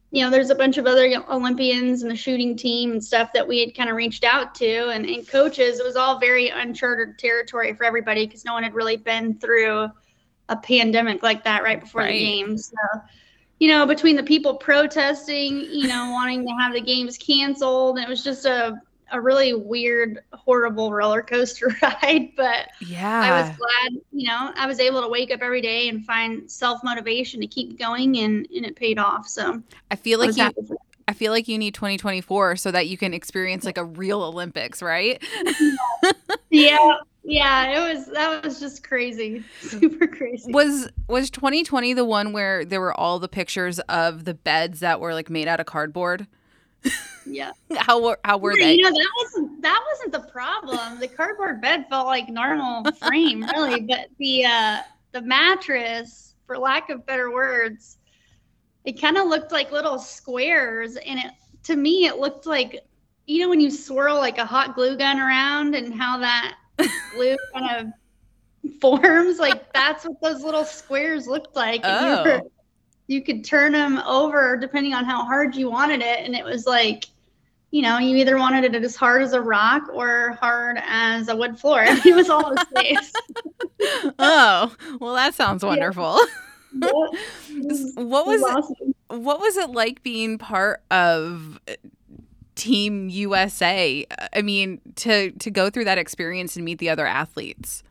you 0.09 0.23
know, 0.23 0.29
there's 0.29 0.51
a 0.51 0.55
bunch 0.55 0.77
of 0.77 0.85
other 0.85 1.21
Olympians 1.29 2.01
and 2.01 2.09
the 2.09 2.15
shooting 2.15 2.55
team 2.55 2.93
and 2.93 3.03
stuff 3.03 3.33
that 3.33 3.45
we 3.45 3.59
had 3.59 3.75
kind 3.75 3.89
of 3.89 3.97
reached 3.97 4.23
out 4.23 4.55
to 4.55 4.87
and, 4.87 5.05
and 5.05 5.27
coaches. 5.27 5.77
It 5.77 5.85
was 5.85 5.97
all 5.97 6.17
very 6.17 6.47
uncharted 6.47 7.19
territory 7.19 7.73
for 7.73 7.83
everybody 7.83 8.25
because 8.25 8.45
no 8.45 8.53
one 8.53 8.63
had 8.63 8.73
really 8.73 8.95
been 8.95 9.37
through 9.37 9.89
a 10.47 10.55
pandemic 10.55 11.23
like 11.23 11.43
that 11.43 11.61
right 11.61 11.81
before 11.81 12.03
right. 12.03 12.13
the 12.13 12.19
games. 12.19 12.67
So, 12.67 13.01
you 13.59 13.67
know, 13.67 13.85
between 13.85 14.15
the 14.15 14.23
people 14.23 14.55
protesting, 14.55 15.59
you 15.69 15.89
know, 15.89 16.11
wanting 16.11 16.47
to 16.47 16.53
have 16.53 16.71
the 16.71 16.79
games 16.79 17.17
canceled, 17.17 17.99
it 17.99 18.07
was 18.07 18.23
just 18.23 18.45
a 18.45 18.81
a 19.11 19.21
really 19.21 19.53
weird, 19.53 20.19
horrible 20.33 20.91
roller 20.91 21.21
coaster 21.21 21.75
ride. 21.81 22.31
But 22.35 22.69
yeah, 22.81 23.21
I 23.21 23.41
was 23.41 23.57
glad, 23.57 24.01
you 24.11 24.27
know, 24.27 24.51
I 24.55 24.67
was 24.67 24.79
able 24.79 25.01
to 25.01 25.07
wake 25.07 25.31
up 25.31 25.41
every 25.41 25.61
day 25.61 25.89
and 25.89 26.05
find 26.05 26.49
self 26.49 26.83
motivation 26.83 27.41
to 27.41 27.47
keep 27.47 27.77
going, 27.79 28.17
and 28.17 28.47
and 28.55 28.65
it 28.65 28.75
paid 28.75 28.99
off. 28.99 29.27
So 29.27 29.61
I 29.91 29.95
feel 29.95 30.19
like 30.19 30.37
I 30.37 30.51
you. 30.57 30.77
I 31.07 31.13
feel 31.13 31.31
like 31.31 31.47
you 31.47 31.57
need 31.57 31.75
2024 31.75 32.55
so 32.55 32.71
that 32.71 32.87
you 32.87 32.97
can 32.97 33.13
experience 33.13 33.63
like 33.63 33.77
a 33.77 33.85
real 33.85 34.23
Olympics, 34.23 34.81
right? 34.81 35.23
yeah. 36.49 36.95
Yeah, 37.27 37.89
it 37.89 37.95
was 37.95 38.05
that 38.07 38.43
was 38.43 38.59
just 38.59 38.87
crazy. 38.87 39.43
Super 39.61 40.05
crazy. 40.05 40.51
Was 40.51 40.89
was 41.07 41.31
2020 41.31 41.93
the 41.93 42.05
one 42.05 42.33
where 42.33 42.63
there 42.63 42.79
were 42.79 42.93
all 42.93 43.17
the 43.17 43.27
pictures 43.27 43.79
of 43.79 44.25
the 44.25 44.35
beds 44.35 44.79
that 44.81 44.99
were 44.99 45.13
like 45.13 45.29
made 45.29 45.47
out 45.47 45.59
of 45.59 45.65
cardboard? 45.65 46.27
Yeah. 47.25 47.51
how 47.77 48.03
were 48.03 48.19
how 48.23 48.37
were 48.37 48.55
they? 48.55 48.75
You 48.75 48.83
know 48.83 48.91
that 48.91 49.11
wasn't 49.17 49.61
that 49.61 49.83
wasn't 49.91 50.11
the 50.11 50.31
problem. 50.31 50.99
The 50.99 51.07
cardboard 51.07 51.61
bed 51.61 51.85
felt 51.89 52.07
like 52.07 52.29
normal 52.29 52.83
frame, 52.93 53.43
really, 53.43 53.81
but 53.81 54.07
the 54.19 54.45
uh, 54.45 54.79
the 55.11 55.21
mattress, 55.21 56.35
for 56.45 56.57
lack 56.57 56.89
of 56.89 57.05
better 57.05 57.31
words, 57.31 57.97
it 58.83 58.99
kind 59.01 59.17
of 59.17 59.27
looked 59.27 59.51
like 59.51 59.71
little 59.71 59.99
squares, 59.99 60.97
and 60.97 61.19
it 61.19 61.31
to 61.63 61.75
me 61.75 62.05
it 62.05 62.17
looked 62.17 62.45
like 62.45 62.85
you 63.25 63.41
know 63.41 63.49
when 63.49 63.59
you 63.59 63.71
swirl 63.71 64.15
like 64.17 64.37
a 64.37 64.45
hot 64.45 64.75
glue 64.75 64.95
gun 64.95 65.19
around 65.19 65.75
and 65.75 65.93
how 65.93 66.17
that 66.19 66.55
glue 67.15 67.35
kind 67.53 67.87
of 67.87 67.93
forms 68.81 69.39
like 69.39 69.71
that's 69.73 70.05
what 70.05 70.19
those 70.21 70.43
little 70.43 70.63
squares 70.63 71.27
looked 71.27 71.55
like. 71.55 71.81
Oh 71.83 72.41
you 73.07 73.21
could 73.21 73.43
turn 73.43 73.71
them 73.73 73.99
over 73.99 74.57
depending 74.57 74.93
on 74.93 75.05
how 75.05 75.23
hard 75.23 75.55
you 75.55 75.69
wanted 75.69 76.01
it. 76.01 76.19
And 76.19 76.35
it 76.35 76.43
was 76.43 76.65
like 76.65 77.05
you 77.71 77.81
know 77.81 77.97
you 77.97 78.15
either 78.15 78.37
wanted 78.37 78.73
it 78.73 78.83
as 78.83 78.95
hard 78.95 79.21
as 79.21 79.33
a 79.33 79.41
rock 79.41 79.83
or 79.93 80.37
hard 80.39 80.77
as 80.81 81.27
a 81.27 81.35
wood 81.35 81.59
floor. 81.59 81.83
It 82.05 82.15
was 82.15 82.29
all 82.29 82.53
the 82.53 82.65
same 82.75 84.13
oh 84.19 84.73
well 84.99 85.13
that 85.15 85.33
sounds 85.33 85.63
wonderful. 85.63 86.19
Yeah. 86.77 86.89
what 87.95 88.27
was 88.27 88.43
awesome. 88.43 88.93
what 89.07 89.39
was 89.39 89.55
it 89.55 89.69
like 89.69 90.03
being 90.03 90.37
part 90.37 90.81
of 90.91 91.57
uh, 91.69 91.75
team 92.55 93.07
usa 93.07 94.05
i 94.33 94.41
mean 94.41 94.81
to 94.95 95.31
to 95.31 95.49
go 95.49 95.69
through 95.69 95.85
that 95.85 95.97
experience 95.97 96.57
and 96.57 96.65
meet 96.65 96.79
the 96.79 96.89
other 96.89 97.07
athletes 97.07 97.81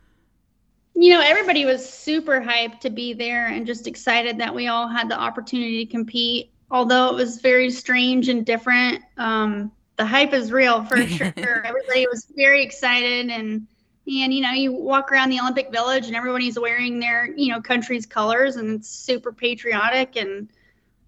you 0.94 1.10
know, 1.12 1.20
everybody 1.20 1.64
was 1.64 1.88
super 1.88 2.40
hyped 2.40 2.80
to 2.80 2.90
be 2.90 3.12
there 3.12 3.48
and 3.48 3.66
just 3.66 3.86
excited 3.86 4.38
that 4.38 4.54
we 4.54 4.68
all 4.68 4.88
had 4.88 5.08
the 5.08 5.18
opportunity 5.18 5.84
to 5.84 5.90
compete. 5.90 6.52
Although 6.70 7.08
it 7.08 7.14
was 7.14 7.40
very 7.40 7.70
strange 7.70 8.28
and 8.28 8.46
different, 8.46 9.02
um, 9.16 9.72
the 9.96 10.06
hype 10.06 10.32
is 10.32 10.52
real 10.52 10.84
for 10.84 10.96
sure. 11.06 11.32
everybody 11.36 12.06
was 12.10 12.26
very 12.36 12.62
excited 12.62 13.30
and 13.30 13.66
and 14.06 14.34
you 14.34 14.40
know 14.40 14.50
you 14.50 14.72
walk 14.72 15.10
around 15.10 15.30
the 15.30 15.40
olympic 15.40 15.70
village 15.72 16.06
and 16.06 16.16
everybody's 16.16 16.58
wearing 16.58 16.98
their 16.98 17.32
you 17.36 17.50
know 17.50 17.60
country's 17.60 18.04
colors 18.04 18.56
and 18.56 18.80
it's 18.80 18.88
super 18.88 19.32
patriotic 19.32 20.16
and 20.16 20.50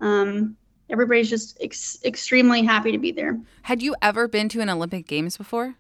um, 0.01 0.57
everybody's 0.91 1.29
just 1.29 1.59
ex- 1.61 1.99
extremely 2.05 2.63
happy 2.63 2.93
to 2.93 2.99
be 2.99 3.13
there 3.13 3.39
had 3.63 3.83
you 3.83 3.95
ever 4.01 4.29
been 4.29 4.49
to 4.49 4.61
an 4.61 4.71
olympic 4.71 5.07
games 5.07 5.37
before 5.37 5.77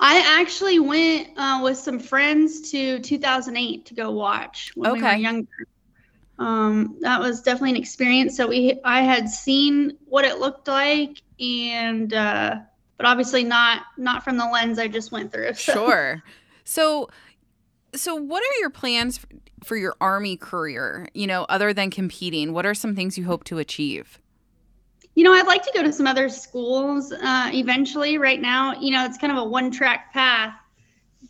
I 0.00 0.40
actually 0.40 0.78
went 0.78 1.28
uh, 1.36 1.60
with 1.62 1.76
some 1.76 1.98
friends 1.98 2.70
to 2.70 2.98
2008 3.00 3.86
to 3.86 3.94
go 3.94 4.10
watch 4.10 4.72
when 4.74 4.90
okay. 4.92 5.00
we 5.00 5.06
were 5.06 5.14
younger. 5.14 5.66
Um, 6.38 6.96
that 7.00 7.20
was 7.20 7.42
definitely 7.42 7.70
an 7.70 7.76
experience. 7.76 8.36
So 8.36 8.46
we, 8.46 8.80
I 8.84 9.02
had 9.02 9.28
seen 9.28 9.96
what 10.06 10.24
it 10.24 10.38
looked 10.38 10.68
like, 10.68 11.22
and 11.40 12.12
uh, 12.14 12.56
but 12.96 13.06
obviously 13.06 13.44
not 13.44 13.82
not 13.96 14.22
from 14.22 14.36
the 14.36 14.46
lens 14.46 14.78
I 14.78 14.88
just 14.88 15.10
went 15.12 15.32
through. 15.32 15.52
So. 15.54 15.72
Sure. 15.72 16.22
So, 16.64 17.08
so 17.94 18.14
what 18.14 18.42
are 18.42 18.60
your 18.60 18.70
plans 18.70 19.20
for 19.64 19.76
your 19.76 19.96
army 20.00 20.36
career? 20.36 21.08
You 21.14 21.26
know, 21.26 21.44
other 21.48 21.72
than 21.72 21.90
competing, 21.90 22.52
what 22.52 22.66
are 22.66 22.74
some 22.74 22.94
things 22.94 23.16
you 23.18 23.24
hope 23.24 23.44
to 23.44 23.58
achieve? 23.58 24.20
You 25.18 25.24
know, 25.24 25.32
I'd 25.32 25.48
like 25.48 25.64
to 25.64 25.72
go 25.74 25.82
to 25.82 25.92
some 25.92 26.06
other 26.06 26.28
schools 26.28 27.10
uh, 27.10 27.50
eventually. 27.52 28.18
Right 28.18 28.40
now, 28.40 28.78
you 28.78 28.92
know, 28.92 29.04
it's 29.04 29.18
kind 29.18 29.32
of 29.32 29.38
a 29.38 29.44
one 29.44 29.68
track 29.68 30.12
path 30.12 30.54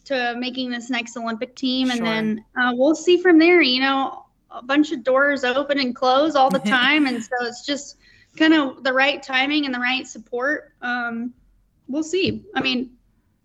to 0.05 0.35
making 0.37 0.69
this 0.69 0.91
next 0.91 1.17
Olympic 1.17 1.57
team. 1.57 1.89
And 1.89 1.97
Sure. 1.97 2.07
then 2.07 2.45
uh, 2.61 2.73
we'll 2.75 2.95
see 2.95 3.17
from 3.17 3.39
there. 3.39 3.63
You 3.63 3.81
know, 3.81 4.27
a 4.51 4.63
bunch 4.63 4.93
of 4.93 5.03
doors 5.05 5.43
open 5.43 5.81
and 5.81 5.97
close 5.97 6.37
all 6.37 6.51
the 6.51 6.59
time. 6.77 7.07
and 7.07 7.25
so 7.25 7.31
it's 7.41 7.65
just 7.65 7.97
kind 8.37 8.53
of 8.53 8.85
the 8.85 8.93
right 8.93 9.23
timing 9.23 9.65
and 9.65 9.75
the 9.75 9.81
right 9.81 10.07
support. 10.07 10.75
Um, 10.83 11.33
we'll 11.89 12.03
see. 12.03 12.45
I 12.55 12.61
mean, 12.61 12.91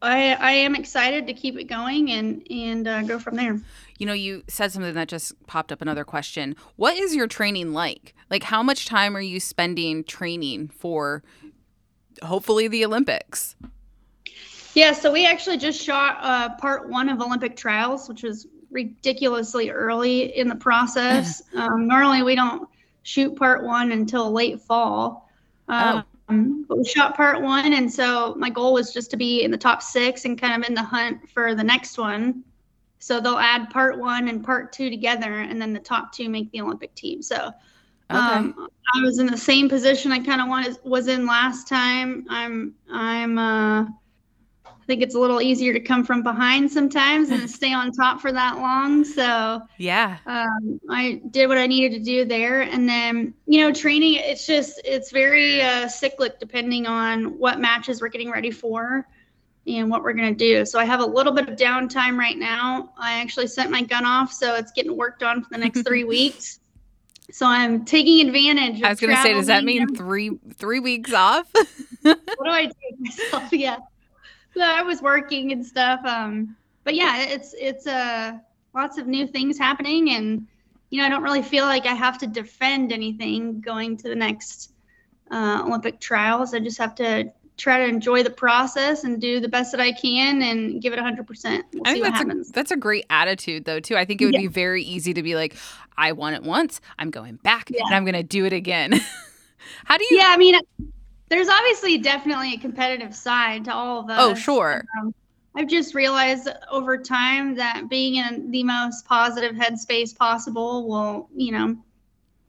I, 0.02 0.34
I 0.34 0.52
am 0.52 0.76
excited 0.76 1.26
to 1.28 1.34
keep 1.34 1.58
it 1.58 1.70
going 1.70 2.12
and, 2.12 2.46
and 2.52 2.86
uh, 2.86 3.04
go 3.04 3.18
from 3.18 3.38
there. 3.38 3.62
You 4.00 4.06
know, 4.06 4.14
you 4.14 4.44
said 4.48 4.72
something 4.72 4.94
that 4.94 5.08
just 5.08 5.34
popped 5.48 5.72
up 5.72 5.82
another 5.82 6.04
question. 6.04 6.56
What 6.76 6.98
is 6.98 7.16
your 7.16 7.28
training 7.28 7.74
like? 7.74 8.14
Like, 8.30 8.44
how 8.44 8.64
much 8.64 8.86
time 8.86 9.16
are 9.16 9.22
you 9.22 9.40
spending 9.40 10.04
training 10.04 10.70
for 10.70 11.24
hopefully 12.24 12.68
the 12.68 12.86
Olympics? 12.86 13.56
Yeah, 14.74 14.94
so 14.94 15.12
we 15.12 15.28
actually 15.28 15.58
just 15.58 15.82
shot 15.82 16.18
uh, 16.22 16.56
part 16.56 16.90
one 16.90 17.10
of 17.10 17.22
Olympic 17.22 17.56
trials, 17.56 18.10
which 18.10 18.24
was 18.24 18.48
ridiculously 18.72 19.70
early 19.70 20.36
in 20.38 20.48
the 20.48 20.56
process. 20.56 21.44
um, 21.56 21.88
normally, 21.88 22.24
we 22.24 22.36
don't 22.36 22.68
shoot 23.04 23.36
part 23.36 23.64
one 23.64 23.92
until 23.92 24.32
late 24.32 24.62
fall. 24.62 25.30
Um, 25.68 26.04
But 26.68 26.78
we 26.78 26.86
shot 26.86 27.16
part 27.16 27.42
one, 27.42 27.74
and 27.74 27.92
so 27.92 28.34
my 28.36 28.50
goal 28.50 28.74
was 28.74 28.94
just 28.94 29.12
to 29.12 29.18
be 29.18 29.44
in 29.44 29.52
the 29.52 29.58
top 29.58 29.84
six 29.84 30.26
and 30.26 30.40
kind 30.40 30.62
of 30.62 30.68
in 30.68 30.74
the 30.74 30.82
hunt 30.82 31.30
for 31.30 31.54
the 31.54 31.64
next 31.64 31.98
one. 31.98 32.44
So 33.04 33.20
they'll 33.20 33.38
add 33.38 33.70
part 33.70 34.00
one 34.00 34.30
and 34.30 34.42
part 34.42 34.72
two 34.72 34.90
together, 34.90 35.40
and 35.40 35.62
then 35.62 35.74
the 35.74 35.80
top 35.80 36.14
two 36.14 36.30
make 36.30 36.50
the 36.52 36.62
Olympic 36.62 36.96
team. 36.96 37.22
So 37.22 37.52
um, 38.10 38.70
I 38.96 39.02
was 39.02 39.20
in 39.20 39.26
the 39.26 39.38
same 39.38 39.68
position 39.68 40.14
I 40.14 40.20
kind 40.20 40.40
of 40.40 40.48
was 40.48 40.80
was 40.86 41.10
in 41.10 41.26
last 41.26 41.68
time. 41.68 42.26
I'm 42.30 42.76
I'm 42.90 43.38
uh, 43.38 43.82
I 43.84 44.86
think 44.88 45.02
it's 45.02 45.16
a 45.16 45.20
little 45.20 45.42
easier 45.42 45.74
to 45.74 45.82
come 45.82 46.06
from 46.06 46.24
behind 46.24 46.72
sometimes 46.72 47.30
and 47.30 47.50
stay 47.52 47.74
on 47.74 47.92
top 47.92 48.22
for 48.22 48.32
that 48.32 48.60
long. 48.60 49.04
So 49.04 49.62
yeah. 49.78 50.20
um, 50.26 50.80
I 50.90 51.22
did 51.30 51.48
what 51.48 51.58
I 51.58 51.68
needed 51.68 51.98
to 51.98 52.06
do 52.06 52.24
there, 52.24 52.62
and 52.62 52.88
then 52.88 53.34
you 53.48 53.60
know 53.60 53.74
training. 53.74 54.16
It's 54.16 54.48
just 54.48 54.80
it's 54.86 55.12
very 55.12 55.62
uh, 55.62 55.90
cyclic 55.90 56.40
depending 56.40 56.88
on 56.88 57.38
what 57.38 57.60
matches 57.60 58.00
we're 58.00 58.08
getting 58.08 58.32
ready 58.32 58.52
for 58.52 59.06
and 59.68 59.90
what 59.90 60.04
we're 60.04 60.14
gonna 60.14 60.34
do. 60.34 60.66
So 60.66 60.80
I 60.80 60.86
have 60.86 61.00
a 61.00 61.06
little 61.06 61.34
bit 61.34 61.48
of 61.48 61.58
downtime 61.58 62.18
right 62.18 62.38
now. 62.38 62.94
I 62.98 63.20
actually 63.22 63.48
sent 63.48 63.72
my 63.72 63.82
gun 63.82 64.06
off, 64.06 64.32
so 64.32 64.56
it's 64.56 64.72
getting 64.72 64.96
worked 64.96 65.24
on 65.24 65.44
for 65.44 65.50
the 65.52 65.58
next 65.58 65.84
three 65.88 66.04
weeks. 66.04 66.60
So 67.32 67.46
I'm 67.46 67.86
taking 67.86 68.28
advantage. 68.28 68.80
Of 68.80 68.86
I 68.86 68.90
was 68.90 69.00
going 69.00 69.16
to 69.16 69.22
say, 69.22 69.34
does 69.34 69.48
that 69.48 69.64
mean 69.64 69.96
three 69.96 70.32
three 70.56 70.80
weeks 70.80 71.14
off? 71.14 71.50
what 72.02 72.20
do 72.26 72.50
I 72.50 72.66
do 72.66 72.74
myself? 73.00 73.44
Yeah. 73.52 73.78
So 74.54 74.62
I 74.62 74.84
was 74.84 75.02
working 75.02 75.52
and 75.52 75.66
stuff. 75.66 76.06
Um, 76.06 76.56
but 76.84 76.94
yeah, 76.94 77.24
it's 77.24 77.56
it's 77.58 77.88
uh 77.88 78.34
lots 78.76 78.98
of 78.98 79.08
new 79.08 79.26
things 79.26 79.58
happening 79.58 80.12
and 80.12 80.48
you 80.94 81.00
know, 81.00 81.08
I 81.08 81.10
don't 81.10 81.24
really 81.24 81.42
feel 81.42 81.66
like 81.66 81.88
I 81.88 81.96
have 81.96 82.20
to 82.20 82.28
defend 82.28 82.94
anything 82.94 83.62
going 83.62 83.98
to 83.98 84.10
the 84.10 84.16
next 84.16 84.74
uh, 85.32 85.64
Olympic 85.66 86.00
trials. 86.00 86.54
I 86.54 86.60
just 86.60 86.78
have 86.78 86.94
to 86.96 87.32
try 87.58 87.78
to 87.78 87.86
enjoy 87.86 88.24
the 88.24 88.30
process 88.30 89.04
and 89.04 89.22
do 89.22 89.40
the 89.40 89.48
best 89.48 89.72
that 89.72 89.80
I 89.82 89.92
can 89.92 90.42
and 90.42 90.82
give 90.82 90.92
it 90.94 91.00
100%. 91.00 91.04
We'll 91.74 91.84
I 91.86 91.90
see 91.90 91.94
think 91.94 92.06
what 92.06 92.10
that's 92.12 92.18
happens. 92.18 92.50
a, 92.50 92.52
that's 92.54 92.72
a 92.72 92.78
great 92.78 93.06
attitude, 93.10 93.66
though, 93.66 93.80
too. 93.80 93.96
I 93.96 94.06
think 94.06 94.22
it 94.22 94.26
would 94.26 94.34
Yeah. 94.34 94.42
be 94.42 94.48
very 94.48 94.84
easy 94.84 95.14
to 95.14 95.22
be 95.24 95.36
like, 95.36 95.56
I 95.98 96.12
won 96.14 96.34
it 96.34 96.44
once, 96.44 96.82
I'm 96.98 97.12
going 97.12 97.36
back, 97.38 97.70
Yeah. 97.70 97.82
and 97.86 97.96
I'm 97.96 98.04
going 98.06 98.16
to 98.16 98.24
do 98.24 98.46
it 98.46 98.54
again. 98.54 98.94
How 99.86 99.98
do 99.98 100.04
you? 100.10 100.18
yeah, 100.18 100.30
I 100.30 100.38
mean, 100.38 100.60
there's 101.30 101.48
obviously 101.48 101.98
definitely 102.00 102.54
a 102.54 102.58
competitive 102.58 103.16
side 103.16 103.66
to 103.66 103.74
all 103.74 104.00
of 104.02 104.10
us. 104.10 104.18
Oh, 104.20 104.34
sure. 104.36 104.84
Um, 105.00 105.14
I've 105.56 105.68
just 105.70 105.94
realized 105.94 106.50
over 106.72 106.98
time 106.98 107.56
that 107.56 107.88
being 107.88 108.16
in 108.16 108.50
the 108.50 108.64
most 108.64 109.06
positive 109.06 109.56
headspace 109.56 110.18
possible 110.18 110.88
will, 110.88 111.30
you 111.36 111.52
know, 111.52 111.78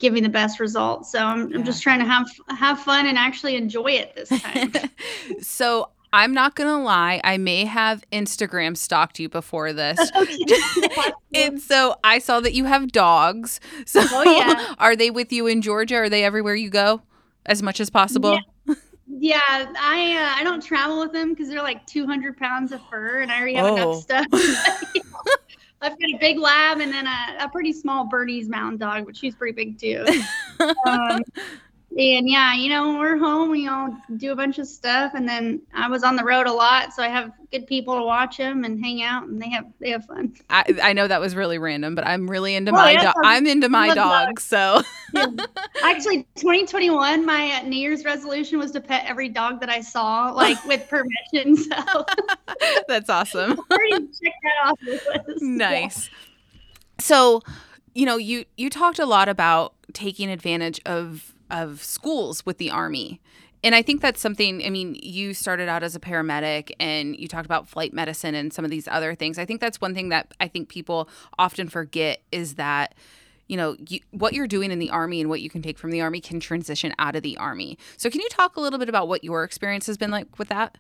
give 0.05 0.13
me 0.13 0.21
the 0.21 0.29
best 0.29 0.61
results. 0.61 1.11
So 1.11 1.19
I'm, 1.19 1.49
Yeah. 1.51 1.57
I'm 1.59 1.65
just 1.65 1.83
trying 1.83 1.99
to 2.01 2.05
have 2.05 2.29
have 2.51 2.79
fun 2.79 3.07
and 3.07 3.17
actually 3.17 3.57
enjoy 3.57 3.87
it 3.93 4.15
this 4.15 4.29
time. 4.29 4.71
so 5.41 5.89
I'm 6.13 6.35
not 6.35 6.55
gonna 6.57 6.83
lie, 6.83 7.23
I 7.25 7.39
may 7.39 7.65
have 7.65 8.05
Instagram 8.13 8.77
stalked 8.77 9.19
you 9.19 9.31
before 9.31 9.73
this. 9.73 9.99
and 11.35 11.59
so 11.61 11.97
I 12.05 12.19
saw 12.19 12.41
that 12.41 12.53
you 12.53 12.67
have 12.67 12.93
dogs. 12.93 13.61
So 13.87 14.01
Oh, 14.05 14.23
yeah. 14.31 14.75
are 14.79 14.95
they 14.95 15.11
with 15.11 15.33
you 15.33 15.47
in 15.47 15.63
Georgia? 15.63 15.97
Are 15.97 16.11
they 16.11 16.23
everywhere 16.23 16.55
you 16.55 16.69
go? 16.69 17.01
As 17.47 17.63
much 17.63 17.81
as 17.81 17.89
possible? 17.91 18.39
yeah, 19.09 19.41
I 19.49 20.17
uh, 20.37 20.41
I 20.41 20.45
don't 20.45 20.63
travel 20.63 21.01
with 21.01 21.13
them 21.13 21.31
because 21.31 21.49
they're 21.49 21.63
like 21.63 21.87
200 21.87 22.37
pounds 22.37 22.73
of 22.73 22.81
fur, 22.91 23.21
and 23.21 23.33
I 23.33 23.39
already 23.39 23.55
have 23.55 23.67
Oh. 23.67 23.77
enough 23.77 24.03
stuff. 24.03 24.27
I've 25.85 25.99
got 26.01 26.11
a 26.11 26.19
big 26.19 26.39
lab 26.39 26.81
and 26.81 26.93
then 26.93 27.07
a, 27.07 27.45
a 27.45 27.49
pretty 27.49 27.73
small 27.73 28.07
Bernese 28.07 28.49
Mountain 28.49 28.79
Dog, 28.79 29.05
but 29.05 29.17
she's 29.17 29.35
pretty 29.35 29.53
big 29.53 29.79
too. 29.79 30.05
um, 30.87 31.23
and 31.97 32.29
yeah, 32.29 32.55
you 32.55 32.69
know, 32.69 32.89
when 32.89 32.99
we're 32.99 33.17
home, 33.19 33.51
we 33.51 33.69
all 33.69 33.97
do 34.17 34.33
a 34.33 34.37
bunch 34.37 34.59
of 34.59 34.67
stuff, 34.67 35.13
and 35.15 35.29
then 35.29 35.61
I 35.75 35.89
was 35.89 36.03
on 36.03 36.17
the 36.17 36.25
road 36.25 36.47
a 36.47 36.53
lot, 36.53 36.93
so 36.93 37.03
I 37.03 37.09
have 37.09 37.31
good 37.53 37.67
people 37.69 37.95
to 37.95 38.03
watch 38.03 38.37
them 38.39 38.65
and 38.65 38.83
hang 38.85 39.03
out, 39.03 39.25
and 39.29 39.41
they 39.41 39.49
have 39.51 39.67
they 39.81 39.91
have 39.91 40.05
fun. 40.07 40.35
I, 40.51 40.65
I 40.83 40.93
know 40.93 41.07
that 41.07 41.21
was 41.21 41.37
really 41.37 41.59
random, 41.59 41.95
but 41.95 42.07
I'm 42.07 42.29
really 42.29 42.55
into 42.57 42.73
Oh, 42.73 42.75
my 42.75 42.95
dog. 42.97 43.15
I'm 43.25 43.47
into 43.47 43.69
my 43.69 43.95
dog, 43.95 44.29
dogs. 44.29 44.43
so 44.45 44.83
Actually, 45.85 46.25
2021, 46.37 47.25
my 47.25 47.61
uh, 47.61 47.67
New 47.67 47.77
Year's 47.79 48.05
resolution 48.05 48.59
was 48.59 48.73
to 48.73 48.81
pet 48.81 49.05
every 49.07 49.29
dog 49.29 49.61
that 49.61 49.71
I 49.71 49.81
saw, 49.81 50.31
like 50.33 50.63
with 50.65 50.89
permission. 50.89 51.57
So 51.75 52.05
that's 52.89 53.09
awesome. 53.11 53.59
already 53.71 54.07
checked 54.07 54.43
that 54.43 54.65
off 54.65 54.81
the 54.81 54.93
list. 55.29 55.43
nice. 55.43 56.11
So, 56.99 57.43
you 57.95 58.07
know, 58.07 58.17
you 58.17 58.45
you 58.57 58.71
talked 58.71 58.99
a 58.99 59.07
lot 59.07 59.29
about 59.29 59.75
taking 59.93 60.31
advantage 60.31 60.81
of 60.87 61.34
of 61.55 61.83
schools 61.83 62.45
with 62.45 62.59
the 62.59 62.71
army. 62.71 63.21
And 63.63 63.75
I 63.75 63.81
think 63.81 64.03
that's 64.03 64.21
something, 64.21 64.63
I 64.65 64.69
mean, 64.69 64.95
you 65.03 65.33
started 65.33 65.71
out 65.71 65.83
as 65.83 65.97
a 65.97 66.01
paramedic 66.01 66.73
and 66.79 67.17
you 67.17 67.29
talked 67.29 67.47
about 67.47 67.67
flight 67.67 67.95
medicine 67.95 68.35
and 68.35 68.53
some 68.53 68.63
of 68.65 68.71
these 68.71 68.87
other 68.89 69.15
things. 69.15 69.39
I 69.39 69.47
think 69.47 69.63
that's 69.63 69.81
one 69.81 69.95
thing 69.95 70.11
that 70.11 70.35
I 70.39 70.49
think 70.49 70.69
people 70.69 71.09
often 71.39 71.69
forget 71.69 72.21
is 72.31 72.57
that 72.57 72.95
you 73.47 73.57
know 73.59 73.77
you, 73.89 74.01
what 74.11 74.33
you're 74.33 74.47
doing 74.47 74.71
in 74.71 74.79
the 74.79 74.91
army 74.91 75.21
and 75.21 75.29
what 75.29 75.41
you 75.41 75.51
can 75.51 75.63
take 75.63 75.79
from 75.79 75.91
the 75.91 76.01
army 76.01 76.21
can 76.21 76.41
transition 76.41 76.95
out 76.99 77.17
of 77.17 77.23
the 77.23 77.37
army. 77.37 77.79
So 77.97 78.11
can 78.11 78.21
you 78.21 78.29
talk 78.29 78.57
a 78.57 78.61
little 78.61 78.79
bit 78.79 78.89
about 78.89 79.09
what 79.09 79.25
your 79.25 79.45
experience 79.45 79.87
has 79.87 79.97
been 79.97 80.11
like 80.11 80.39
with 80.39 80.49
that? 80.49 80.79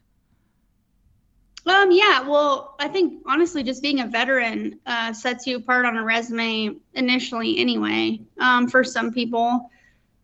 Um, 1.66 1.90
yeah, 1.90 2.20
well, 2.20 2.76
I 2.78 2.88
think 2.88 3.22
honestly, 3.26 3.62
just 3.62 3.82
being 3.82 4.00
a 4.00 4.06
veteran 4.06 4.78
uh, 4.84 5.14
sets 5.14 5.46
you 5.46 5.56
apart 5.56 5.86
on 5.86 5.96
a 5.96 6.04
resume 6.04 6.76
initially, 6.92 7.58
anyway. 7.58 8.20
Um, 8.38 8.68
for 8.68 8.84
some 8.84 9.12
people, 9.12 9.70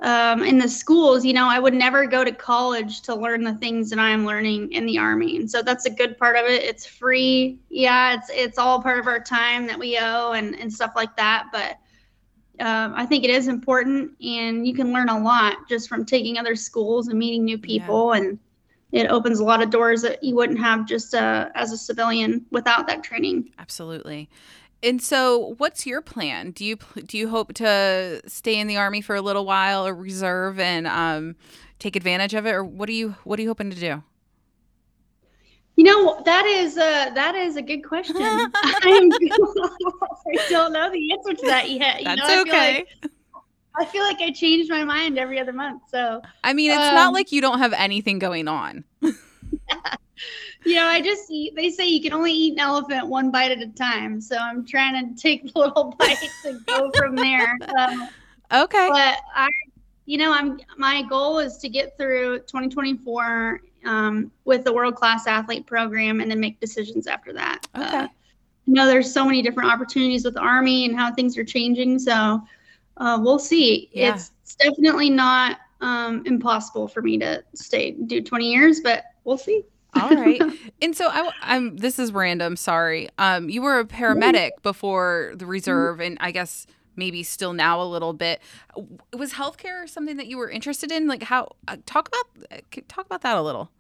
um, 0.03 0.43
in 0.43 0.59
the 0.59 0.69
schools, 0.69 1.25
you 1.25 1.33
know, 1.33 1.47
I 1.47 1.59
would 1.59 1.75
never 1.75 2.07
go 2.07 2.25
to 2.25 2.33
college 2.33 3.03
to 3.03 3.15
learn 3.15 3.43
the 3.45 3.55
things 3.55 3.91
that 3.91 3.99
I 3.99 4.11
am 4.11 4.25
learning 4.25 4.73
in 4.73 4.87
the 4.87 4.99
army, 4.99 5.37
and 5.37 5.51
so 5.51 5.63
that's 5.63 5.85
a 5.87 5.91
good 5.91 6.17
part 6.19 6.37
of 6.37 6.47
it. 6.47 6.63
It's 6.63 6.87
free, 6.87 7.59
yeah. 7.69 8.15
It's 8.15 8.31
it's 8.31 8.59
all 8.59 8.83
part 8.83 8.99
of 8.99 9.07
our 9.07 9.21
time 9.21 9.67
that 9.67 9.79
we 9.79 9.99
owe 9.99 10.33
and 10.33 10.55
and 10.59 10.73
stuff 10.73 10.93
like 10.97 11.17
that, 11.17 11.47
but. 11.53 11.79
Um, 12.59 12.93
I 12.95 13.07
think 13.07 13.25
it 13.25 13.31
is 13.31 13.49
important, 13.49 14.11
and 14.23 14.67
you 14.67 14.75
can 14.75 14.93
learn 14.93 15.09
a 15.09 15.19
lot 15.19 15.67
just 15.67 15.89
from 15.89 16.05
taking 16.05 16.37
other 16.37 16.55
schools 16.55 17.09
and 17.09 17.19
meeting 17.19 17.43
new 17.43 17.57
people, 17.57 18.13
and 18.13 18.39
it 18.93 19.07
opens 19.07 19.41
a 19.41 19.45
lot 19.45 19.63
of 19.63 19.71
doors 19.71 20.03
that 20.03 20.23
you 20.23 20.35
wouldn't 20.35 20.59
have 20.59 20.87
just 20.87 21.15
uh, 21.15 21.49
as 21.55 21.73
a 21.73 21.77
civilian 21.77 22.45
without 22.51 22.87
that 22.87 23.03
training. 23.03 23.51
Absolutely. 23.59 24.29
And 24.83 25.03
so, 25.03 25.55
what's 25.59 25.87
your 25.87 26.01
plan? 26.01 26.53
Do 26.53 26.65
you 26.65 26.77
do 27.07 27.19
you 27.19 27.29
hope 27.29 27.53
to 27.55 28.23
stay 28.27 28.59
in 28.59 28.67
the 28.67 28.79
army 28.79 29.01
for 29.03 29.15
a 29.15 29.21
little 29.21 29.45
while, 29.45 29.87
or 29.87 29.95
reserve 29.95 30.59
and 30.59 30.87
um, 30.87 31.37
take 31.79 31.97
advantage 31.97 32.35
of 32.35 32.47
it, 32.47 32.53
or 32.53 32.65
what 32.65 32.89
are 32.89 32.93
you 32.93 33.15
what 33.25 33.39
are 33.39 33.43
you 33.43 33.49
hoping 33.49 33.71
to 33.71 33.77
do? 33.79 34.03
You 35.77 35.85
know 35.85 36.23
that 36.25 36.47
is 36.47 36.79
uh, 36.79 37.11
that 37.15 37.35
is 37.35 37.57
a 37.57 37.63
good 37.63 37.83
question. 37.83 38.17
I 38.23 39.11
don't 40.49 40.73
know 40.73 40.91
the 40.91 41.13
answer 41.13 41.35
to 41.35 41.47
that 41.47 41.71
yet. 41.71 42.01
You 42.01 42.05
That's 42.05 42.21
know, 42.21 42.27
I 42.27 42.45
feel 42.45 42.53
okay. 42.53 42.75
like- 43.03 43.11
I 43.79 43.85
feel 43.85 44.03
like 44.03 44.21
I 44.21 44.31
change 44.33 44.69
my 44.69 44.85
mind 44.85 45.19
every 45.19 45.39
other 45.39 45.53
month. 45.53 45.83
So 45.91 46.21
I 46.43 46.53
mean, 46.53 46.71
it's 46.73 46.93
not 46.93 47.09
um, 47.09 47.15
like 47.15 47.33
you 47.33 47.41
don't 47.41 47.61
have 47.61 47.73
anything 47.73 48.19
going 48.19 48.49
on. 48.49 48.85
you 50.65 50.75
know, 50.75 50.87
I 50.87 51.01
just 51.01 51.31
eat, 51.31 51.55
they 51.57 51.71
say 51.71 51.89
you 51.89 52.03
can 52.03 52.13
only 52.13 52.33
eat 52.33 52.53
an 52.55 52.61
elephant 52.61 53.07
one 53.07 53.31
bite 53.31 53.51
at 53.51 53.61
a 53.61 53.69
time. 53.69 54.21
So 54.21 54.37
I'm 54.37 54.67
trying 54.67 55.15
to 55.15 55.21
take 55.21 55.51
little 55.55 55.95
bites 55.99 56.45
and 56.45 56.65
go 56.67 56.91
from 56.93 57.17
there. 57.17 57.59
Um, 57.79 58.09
Okay. 58.53 58.89
but 58.89 59.19
I, 59.35 59.49
you 60.07 60.19
know, 60.19 60.33
I'm 60.33 60.59
my 60.77 61.03
goal 61.03 61.39
is 61.39 61.57
to 61.59 61.69
get 61.69 61.97
through 61.97 62.41
2024 62.41 63.61
um, 63.85 64.33
with 64.45 64.65
the 64.65 64.73
world 64.73 64.97
class 64.97 65.27
athlete 65.27 65.67
program, 65.67 66.21
and 66.21 66.31
then 66.31 66.41
make 66.41 66.59
decisions 66.61 67.07
after 67.07 67.33
that. 67.33 67.67
Okay. 67.77 67.97
Uh, 67.99 68.09
you 68.67 68.75
know, 68.75 68.87
there's 68.87 69.13
so 69.13 69.25
many 69.25 69.41
different 69.41 69.71
opportunities 69.71 70.25
with 70.25 70.35
the 70.35 70.41
army 70.41 70.85
and 70.85 70.97
how 70.97 71.13
things 71.13 71.39
are 71.39 71.45
changing. 71.45 71.99
So 71.99 72.43
uh, 72.97 73.19
we'll 73.21 73.39
see. 73.39 73.89
Yeah. 73.93 74.15
It's, 74.15 74.33
it's 74.43 74.57
definitely 74.57 75.11
not 75.11 75.59
um, 75.81 76.23
impossible 76.27 76.89
for 76.89 77.03
me 77.03 77.19
to 77.19 77.43
stay 77.55 77.93
do 77.93 78.21
20 78.21 78.51
years, 78.51 78.81
but 78.81 79.05
we'll 79.25 79.39
see. 79.39 79.63
All 79.95 80.11
right. 80.11 80.41
And 80.83 80.97
so 80.97 81.09
I, 81.09 81.57
am 81.57 81.77
This 81.77 81.99
is 81.99 82.11
random. 82.11 82.57
Sorry. 82.57 83.11
Um, 83.19 83.51
you 83.51 83.61
were 83.61 83.81
a 83.81 83.85
paramedic 83.85 84.53
before 84.63 85.33
the 85.35 85.45
reserve, 85.45 86.01
and 86.01 86.17
I 86.21 86.31
guess 86.31 86.67
maybe 86.97 87.23
still 87.23 87.53
now 87.53 87.83
a 87.83 87.85
little 87.85 88.15
bit. 88.15 88.41
Was 89.13 89.35
healthcare 89.35 89.87
something 89.87 90.17
that 90.17 90.27
you 90.27 90.39
were 90.39 90.49
interested 90.49 90.91
in? 90.91 91.07
Like 91.07 91.25
how? 91.25 91.51
Uh, 91.69 91.77
talk 91.85 92.09
about 92.09 92.47
uh, 92.51 92.81
talk 92.89 93.05
about 93.05 93.21
that 93.23 93.37
a 93.37 93.43
little. 93.43 93.71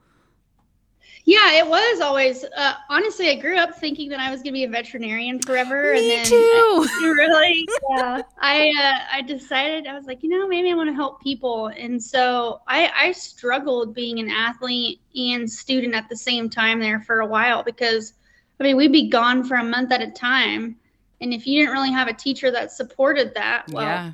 Yeah, 1.24 1.52
it 1.52 1.66
was 1.66 2.00
always. 2.00 2.44
Uh, 2.44 2.74
honestly, 2.88 3.28
I 3.30 3.36
grew 3.36 3.56
up 3.56 3.76
thinking 3.76 4.08
that 4.08 4.20
I 4.20 4.30
was 4.30 4.38
going 4.38 4.52
to 4.52 4.58
be 4.58 4.64
a 4.64 4.68
veterinarian 4.68 5.38
forever. 5.40 5.92
Me 5.92 6.16
and 6.16 6.24
then 6.24 6.26
too. 6.26 6.88
really, 7.02 7.68
yeah. 7.90 8.22
I 8.40 8.72
uh, 8.78 9.16
I 9.16 9.22
decided 9.22 9.86
I 9.86 9.94
was 9.94 10.06
like, 10.06 10.22
you 10.22 10.30
know, 10.30 10.48
maybe 10.48 10.70
I 10.70 10.74
want 10.74 10.88
to 10.88 10.94
help 10.94 11.22
people, 11.22 11.68
and 11.68 12.02
so 12.02 12.62
I 12.66 12.90
I 12.96 13.12
struggled 13.12 13.94
being 13.94 14.18
an 14.18 14.30
athlete 14.30 15.00
and 15.14 15.48
student 15.48 15.94
at 15.94 16.08
the 16.08 16.16
same 16.16 16.48
time 16.48 16.80
there 16.80 17.00
for 17.00 17.20
a 17.20 17.26
while 17.26 17.62
because, 17.62 18.14
I 18.58 18.64
mean, 18.64 18.76
we'd 18.76 18.92
be 18.92 19.08
gone 19.08 19.44
for 19.44 19.56
a 19.56 19.64
month 19.64 19.92
at 19.92 20.00
a 20.00 20.10
time, 20.10 20.76
and 21.20 21.34
if 21.34 21.46
you 21.46 21.60
didn't 21.60 21.72
really 21.72 21.92
have 21.92 22.08
a 22.08 22.14
teacher 22.14 22.50
that 22.50 22.72
supported 22.72 23.34
that, 23.34 23.68
well, 23.68 23.84
yeah. 23.84 24.12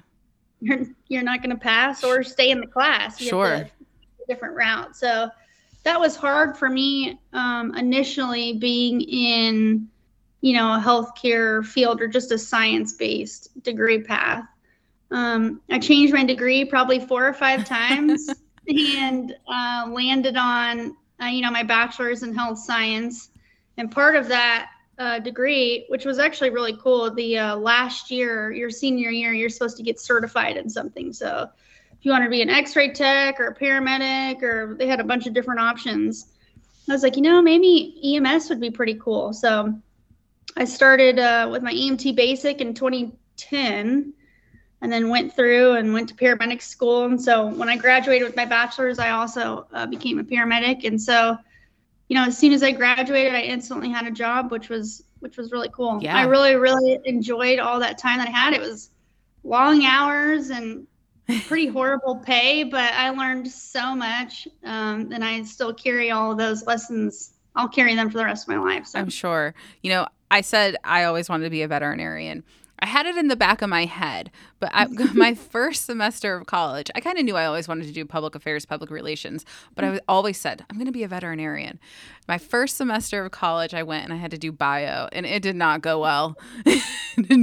you're 0.61 0.87
you're 1.09 1.23
not 1.23 1.41
going 1.41 1.57
to 1.57 1.61
pass 1.63 2.03
or 2.03 2.25
stay 2.25 2.51
in 2.51 2.61
the 2.61 2.67
class. 2.67 3.21
You 3.21 3.29
sure. 3.29 3.69
different 4.29 4.57
route. 4.57 4.97
So 4.97 5.31
that 5.87 6.01
was 6.01 6.17
hard 6.17 6.57
for 6.57 6.69
me 6.69 7.17
um, 7.33 7.73
initially 7.77 8.55
being 8.55 9.01
in 9.03 9.89
you 10.41 10.53
know 10.53 10.75
a 10.75 10.81
healthcare 10.81 11.65
field 11.65 12.03
or 12.03 12.09
just 12.09 12.33
a 12.33 12.39
science-based 12.39 13.63
degree 13.63 14.03
path. 14.03 14.45
Um, 15.13 15.61
i 15.71 15.79
changed 15.79 16.13
my 16.13 16.25
degree 16.25 16.65
probably 16.65 16.99
four 16.99 17.25
or 17.27 17.33
five 17.33 17.65
times 17.77 18.29
and 18.69 19.37
uh, 19.47 19.87
landed 19.89 20.37
on 20.37 20.97
uh, 21.23 21.27
you 21.27 21.41
know 21.41 21.53
my 21.53 21.63
bachelor's 21.63 22.25
in 22.25 22.35
health 22.35 22.59
science. 22.59 23.31
And 23.79 23.89
part 23.89 24.17
of 24.17 24.27
that 24.27 24.71
uh, 24.99 25.21
degree 25.21 25.87
which 25.89 26.05
was 26.05 26.19
actually 26.19 26.51
really 26.51 26.77
cool 26.83 27.15
the 27.15 27.39
uh, 27.39 27.55
last 27.55 28.11
year 28.11 28.51
your 28.51 28.71
senior 28.71 29.11
year 29.11 29.33
you're 29.33 29.51
supposed 29.51 29.77
to 29.77 29.85
get 29.85 30.01
certified 30.01 30.57
in 30.57 30.69
something. 30.69 31.13
So 31.13 31.49
you 32.03 32.11
want 32.11 32.25
to 32.25 32.31
be 32.31 32.43
an 32.43 32.51
x-ray 32.51 32.93
tech 32.93 33.41
or 33.41 33.49
a 33.49 33.55
paramedic 33.55 34.43
or 34.43 34.75
they 34.79 34.87
had 34.87 35.01
a 35.01 35.05
bunch 35.05 35.27
of 35.27 35.35
different 35.35 35.61
options. 35.61 36.27
I 36.89 36.93
was 36.93 37.03
like 37.03 37.17
you 37.17 37.23
know 37.23 37.43
maybe 37.43 37.99
ems 38.17 38.49
would 38.49 38.61
be 38.61 38.71
pretty 38.71 38.95
cool. 38.95 39.33
So 39.33 39.75
i 40.57 40.65
started 40.65 41.19
uh, 41.19 41.49
with 41.51 41.63
my 41.63 41.73
emt 41.73 42.15
basic 42.15 42.61
in 42.61 42.75
2010 42.75 44.13
and 44.83 44.93
then 44.93 45.09
went 45.09 45.35
through 45.35 45.73
and 45.73 45.93
went 45.93 46.09
to 46.11 46.15
paramedic 46.15 46.63
school. 46.63 47.07
And 47.07 47.21
so 47.21 47.47
when 47.47 47.69
i 47.69 47.77
graduated 47.77 48.27
with 48.27 48.37
my 48.37 48.45
bachelor's 48.45 48.99
i 48.99 49.11
also 49.11 49.67
uh, 49.73 49.87
became 49.87 50.19
a 50.19 50.25
paramedic. 50.25 50.87
And 50.87 51.01
so 51.01 51.37
you 52.09 52.17
know 52.17 52.25
as 52.27 52.39
soon 52.39 52.53
as 52.53 52.63
i 52.63 52.71
graduated 52.71 53.35
i 53.35 53.41
instantly 53.41 53.91
had 53.91 54.07
a 54.07 54.13
job 54.13 54.53
which 54.53 54.69
was 54.69 55.03
which 55.21 55.37
was 55.37 55.51
really 55.51 55.71
cool. 55.73 55.99
Yeah. 56.01 56.17
i 56.17 56.23
really 56.23 56.55
really 56.55 57.01
enjoyed 57.05 57.59
all 57.59 57.81
that 57.81 57.99
time 57.99 58.19
that 58.19 58.29
i 58.29 58.31
had. 58.31 58.53
It 58.53 58.61
was 58.61 58.91
long 59.43 59.85
hours 59.85 60.51
and 60.51 60.87
pretty 61.47 61.67
horrible 61.67 62.17
pay, 62.17 62.65
but 62.65 62.93
I 62.93 63.11
learned 63.11 63.51
so 63.51 63.95
much, 63.95 64.47
um, 64.65 65.11
and 65.13 65.25
I 65.25 65.43
still 65.45 65.73
carry 65.75 66.11
all 66.11 66.33
of 66.33 66.39
those 66.39 66.67
lessons. 66.67 67.33
I'll 67.55 67.69
carry 67.69 67.95
them 67.95 68.11
for 68.11 68.19
the 68.19 68.25
rest 68.25 68.49
of 68.49 68.55
my 68.55 68.63
life. 68.63 68.87
So. 68.87 68.99
I'm 68.99 69.09
sure. 69.09 69.55
You 69.83 69.91
know, 69.91 70.07
I 70.31 70.41
said 70.41 70.77
I 70.85 71.05
always 71.05 71.29
wanted 71.29 71.45
to 71.45 71.51
be 71.51 71.63
a 71.63 71.69
veterinarian. 71.69 72.45
I 72.79 72.87
had 72.87 73.07
it 73.07 73.17
in 73.17 73.29
the 73.29 73.37
back 73.37 73.63
of 73.63 73.71
my 73.71 73.87
head, 73.87 74.31
but 74.61 74.71
I, 74.73 74.87
my 75.15 75.35
first 75.35 75.87
semester 75.87 76.37
of 76.37 76.47
college, 76.47 76.91
I 76.95 77.01
kind 77.01 77.19
of 77.19 77.25
knew 77.25 77.37
I 77.37 77.47
always 77.47 77.69
wanted 77.69 77.87
to 77.87 77.93
do 77.93 78.05
public 78.05 78.35
affairs, 78.35 78.67
public 78.67 78.91
relations, 78.91 79.45
but 79.75 79.85
I 79.85 80.01
always 80.09 80.37
said, 80.37 80.65
I'm 80.69 80.77
going 80.77 80.87
to 80.87 80.93
be 80.93 81.03
a 81.03 81.09
veterinarian. 81.09 81.79
My 82.29 82.39
first 82.39 82.77
semester 82.77 83.25
of 83.25 83.33
college, 83.33 83.73
I 83.73 83.83
went 83.83 84.05
and 84.05 84.13
I 84.13 84.17
had 84.17 84.31
to 84.33 84.39
do 84.39 84.53
bio, 84.53 85.09
and 85.13 85.25
it 85.25 85.43
did 85.43 85.57
not 85.57 85.81
go 85.81 86.01
well. 86.01 86.37
it, 86.67 86.83
did 87.17 87.39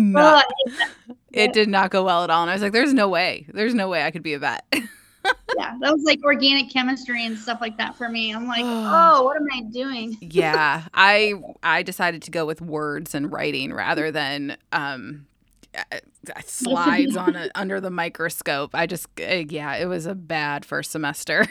it 1.33 1.53
did 1.53 1.67
not 1.67 1.91
go 1.91 2.03
well 2.03 2.23
at 2.23 2.29
all. 2.29 2.43
And 2.43 2.49
I 2.49 2.53
was 2.53 2.61
like, 2.61 2.71
there's 2.71 2.93
no 2.93 3.09
way. 3.09 3.45
There's 3.53 3.73
no 3.73 3.89
way 3.89 4.03
I 4.03 4.11
could 4.11 4.23
be 4.23 4.33
a 4.33 4.39
vet. 4.39 4.65
yeah, 4.73 5.77
that 5.81 5.93
was 5.93 6.03
like 6.03 6.23
organic 6.23 6.71
chemistry 6.71 7.25
and 7.25 7.37
stuff 7.37 7.59
like 7.61 7.77
that 7.77 7.95
for 7.95 8.09
me. 8.09 8.33
I'm 8.33 8.47
like, 8.47 8.63
oh, 8.65 9.23
what 9.23 9.37
am 9.37 9.47
I 9.51 9.61
doing? 9.71 10.17
yeah, 10.21 10.83
I 10.93 11.33
I 11.61 11.83
decided 11.83 12.21
to 12.23 12.31
go 12.31 12.45
with 12.45 12.61
words 12.61 13.15
and 13.15 13.31
writing 13.31 13.73
rather 13.73 14.11
than 14.11 14.57
um 14.71 15.25
slides 16.45 17.17
on 17.17 17.35
it 17.35 17.51
under 17.55 17.81
the 17.81 17.89
microscope. 17.89 18.71
I 18.73 18.85
just 18.85 19.07
uh, 19.19 19.43
yeah, 19.49 19.75
it 19.75 19.85
was 19.85 20.05
a 20.05 20.15
bad 20.15 20.65
first 20.65 20.91
semester. 20.91 21.47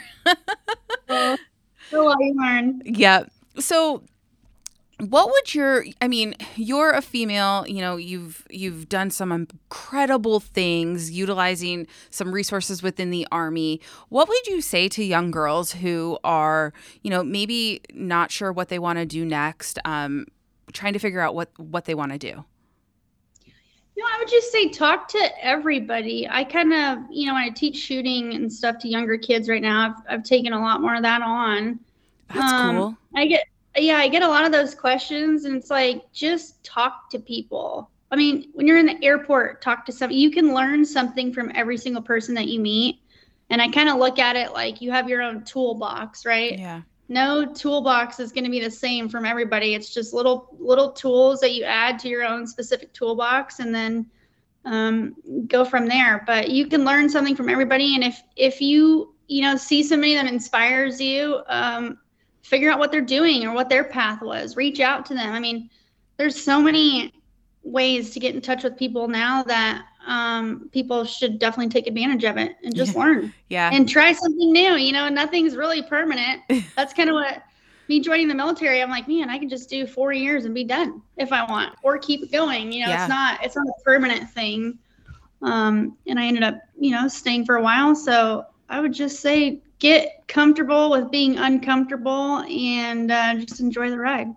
oh, 1.09 1.37
well, 1.93 2.17
you 2.21 2.35
learn. 2.37 2.83
Yeah. 2.85 3.25
So 3.59 4.03
what 5.09 5.29
would 5.29 5.53
your 5.53 5.85
i 6.01 6.07
mean 6.07 6.33
you're 6.55 6.93
a 6.93 7.03
female 7.03 7.67
you 7.67 7.81
know 7.81 7.97
you've 7.97 8.47
you've 8.51 8.89
done 8.89 9.11
some 9.11 9.33
incredible 9.33 10.39
things 10.39 11.11
utilizing 11.11 11.87
some 12.11 12.33
resources 12.33 12.85
within 12.85 13.11
the 13.11 13.27
army 13.33 13.81
what 14.11 14.29
would 14.29 14.47
you 14.47 14.61
say 14.61 14.89
to 14.89 15.03
young 15.03 15.33
girls 15.33 15.73
who 15.73 16.17
are 16.23 16.73
you 17.03 17.11
know 17.11 17.25
maybe 17.25 17.81
not 17.93 18.31
sure 18.31 18.53
what 18.53 18.69
they 18.69 18.79
want 18.79 18.97
to 18.97 19.05
do 19.05 19.25
next 19.25 19.79
um, 19.85 20.25
trying 20.73 20.93
to 20.93 21.01
figure 21.01 21.21
out 21.21 21.35
what 21.35 21.51
what 21.59 21.85
they 21.85 21.95
want 21.95 22.13
to 22.13 22.19
do 22.19 22.45
no, 23.95 24.05
I 24.07 24.19
would 24.19 24.29
just 24.29 24.51
say 24.51 24.71
talk 24.71 25.07
to 25.09 25.45
everybody. 25.45 26.27
I 26.27 26.45
kind 26.45 26.73
of, 26.73 26.99
you 27.11 27.27
know, 27.27 27.35
when 27.35 27.43
I 27.43 27.51
teach 27.51 27.77
shooting 27.77 28.33
and 28.33 28.51
stuff 28.51 28.79
to 28.79 28.89
younger 28.89 29.19
kids 29.19 29.51
right 29.51 29.61
now, 29.61 29.91
I've, 30.09 30.15
I've 30.15 30.25
taken 30.25 30.55
a 30.55 30.59
lot 30.59 30.81
more 30.81 30.95
of 30.95 31.03
that 31.03 31.21
on. 31.21 31.79
That's 32.33 32.53
um, 32.53 32.77
cool. 32.77 32.97
I 33.15 33.27
get 33.27 33.45
yeah, 33.77 33.97
I 33.97 34.09
get 34.09 34.23
a 34.23 34.29
lot 34.29 34.45
of 34.45 34.53
those 34.53 34.75
questions, 34.75 35.45
and 35.45 35.57
it's 35.57 35.71
like 35.71 36.13
just 36.13 36.63
talk 36.65 37.09
to 37.11 37.19
people. 37.19 37.91
I 38.11 38.17
mean, 38.17 38.51
when 38.53 38.67
you're 38.67 38.79
in 38.79 38.87
the 38.87 39.03
airport, 39.03 39.63
talk 39.63 39.87
to 39.87 39.93
somebody. 39.93 40.21
You 40.21 40.31
can 40.31 40.53
learn 40.53 40.85
something 40.85 41.33
from 41.33 41.51
every 41.55 41.79
single 41.79 42.03
person 42.03 42.35
that 42.35 42.47
you 42.47 42.61
meet. 42.61 43.01
And 43.49 43.61
I 43.61 43.69
kind 43.69 43.89
of 43.89 43.97
look 43.99 44.19
at 44.19 44.37
it 44.37 44.53
like 44.53 44.83
you 44.83 44.91
have 44.91 45.09
your 45.09 45.23
own 45.23 45.45
toolbox, 45.45 46.27
right? 46.27 46.59
Yeah. 46.59 46.83
No 47.09 47.45
toolbox 47.45 48.21
is 48.21 48.31
going 48.31 48.45
to 48.45 48.51
be 48.51 48.61
the 48.61 48.71
same 48.71 49.09
from 49.09 49.25
everybody. 49.25 49.75
It's 49.75 49.93
just 49.93 50.15
little 50.15 50.55
little 50.59 50.93
tools 50.93 51.41
that 51.41 51.53
you 51.53 51.65
add 51.65 51.99
to 52.01 52.09
your 52.09 52.25
own 52.25 52.47
specific 52.47 52.93
toolbox, 52.93 53.59
and 53.59 53.75
then 53.75 54.07
um, 54.65 55.15
go 55.49 55.65
from 55.65 55.87
there. 55.87 56.23
But 56.27 56.51
you 56.51 56.67
can 56.67 56.85
learn 56.85 57.09
something 57.09 57.37
from 57.37 57.49
everybody, 57.49 57.95
and 57.95 58.05
if 58.05 58.23
if 58.37 58.61
you 58.61 59.15
you 59.27 59.43
know 59.43 59.57
see 59.57 59.83
somebody 59.83 60.15
that 60.15 60.27
inspires 60.27 61.01
you, 61.01 61.43
um, 61.49 61.99
figure 62.43 62.71
out 62.71 62.79
what 62.79 62.91
they're 62.91 63.01
doing 63.01 63.45
or 63.45 63.53
what 63.55 63.69
their 63.69 63.85
path 63.85 64.21
was. 64.21 64.57
Reach 64.57 64.81
out 64.81 65.07
to 65.07 65.15
them. 65.15 65.33
I 65.33 65.41
mean 65.41 65.71
there's 66.17 66.41
so 66.41 66.61
many 66.61 67.13
ways 67.65 68.11
to 68.11 68.21
get 68.21 68.35
in 68.35 68.41
touch 68.41 68.65
with 68.65 68.77
people 68.77 69.09
now 69.09 69.43
that 69.45 69.85
um, 70.07 70.69
people 70.73 71.05
should 71.05 71.39
definitely 71.39 71.71
take 71.71 71.87
advantage 71.87 72.25
of 72.25 72.37
it 72.37 72.57
and 72.65 72.75
just 72.75 72.95
yeah. 72.95 73.01
learn. 73.01 73.35
Yeah. 73.49 73.71
And 73.73 73.89
try 73.89 74.13
something 74.13 74.53
new 74.53 74.75
you 74.77 74.93
know 74.93 75.09
nothing's 75.09 75.57
really 75.57 75.83
permanent. 75.83 76.43
That's 76.77 76.93
kind 76.93 77.09
of 77.09 77.15
what 77.15 77.43
me 77.89 78.01
joining 78.01 78.29
the 78.29 78.35
military 78.35 78.81
i'm 78.81 78.89
like 78.89 79.09
man 79.09 79.29
i 79.29 79.37
can 79.37 79.49
just 79.49 79.69
do 79.69 79.87
four 79.87 80.13
years 80.13 80.45
and 80.45 80.55
be 80.55 80.65
done 80.65 81.03
if 81.17 81.33
i 81.33 81.45
want 81.45 81.75
or 81.83 81.99
keep 81.99 82.31
going 82.31 82.73
you 82.73 82.81
know 82.83 82.89
yeah. 82.89 83.03
it's 83.03 83.09
not 83.09 83.45
it's 83.45 83.57
not 83.57 83.67
a 83.67 83.83
permanent 83.85 84.31
thing. 84.31 84.79
Um, 85.43 85.97
and 86.07 86.19
i 86.21 86.25
ended 86.25 86.45
up 86.45 86.61
you 86.79 86.93
know 86.93 87.09
staying 87.09 87.45
for 87.45 87.57
a 87.57 87.63
while. 87.63 87.95
So 87.95 88.47
i 88.69 88.81
would 88.81 88.93
just 88.93 89.21
say 89.21 89.61
get 89.83 90.23
comfortable 90.29 90.91
with 90.91 91.11
being 91.11 91.37
uncomfortable 91.37 92.39
and 92.49 93.11
uh, 93.11 93.35
just 93.35 93.59
enjoy 93.59 93.91
the 93.91 93.99
ride. 93.99 94.29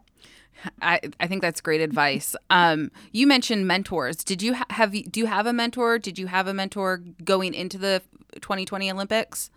I, 0.82 1.00
I 1.20 1.28
think 1.28 1.44
that's 1.44 1.62
great 1.62 1.82
advice. 1.82 2.36
Um, 2.50 2.92
you 3.12 3.28
mentioned 3.28 3.68
mentors. 3.68 4.24
Did 4.24 4.42
you 4.42 4.56
ha- 4.56 4.66
have 4.72 4.92
do 4.92 5.20
you 5.20 5.28
have 5.28 5.46
a 5.46 5.54
mentor? 5.54 6.00
Did 6.00 6.18
you 6.18 6.26
have 6.26 6.48
a 6.48 6.54
mentor 6.54 7.04
going 7.24 7.54
into 7.54 7.78
the 7.78 8.02
2020 8.42 8.92
Olympics? 8.92 9.52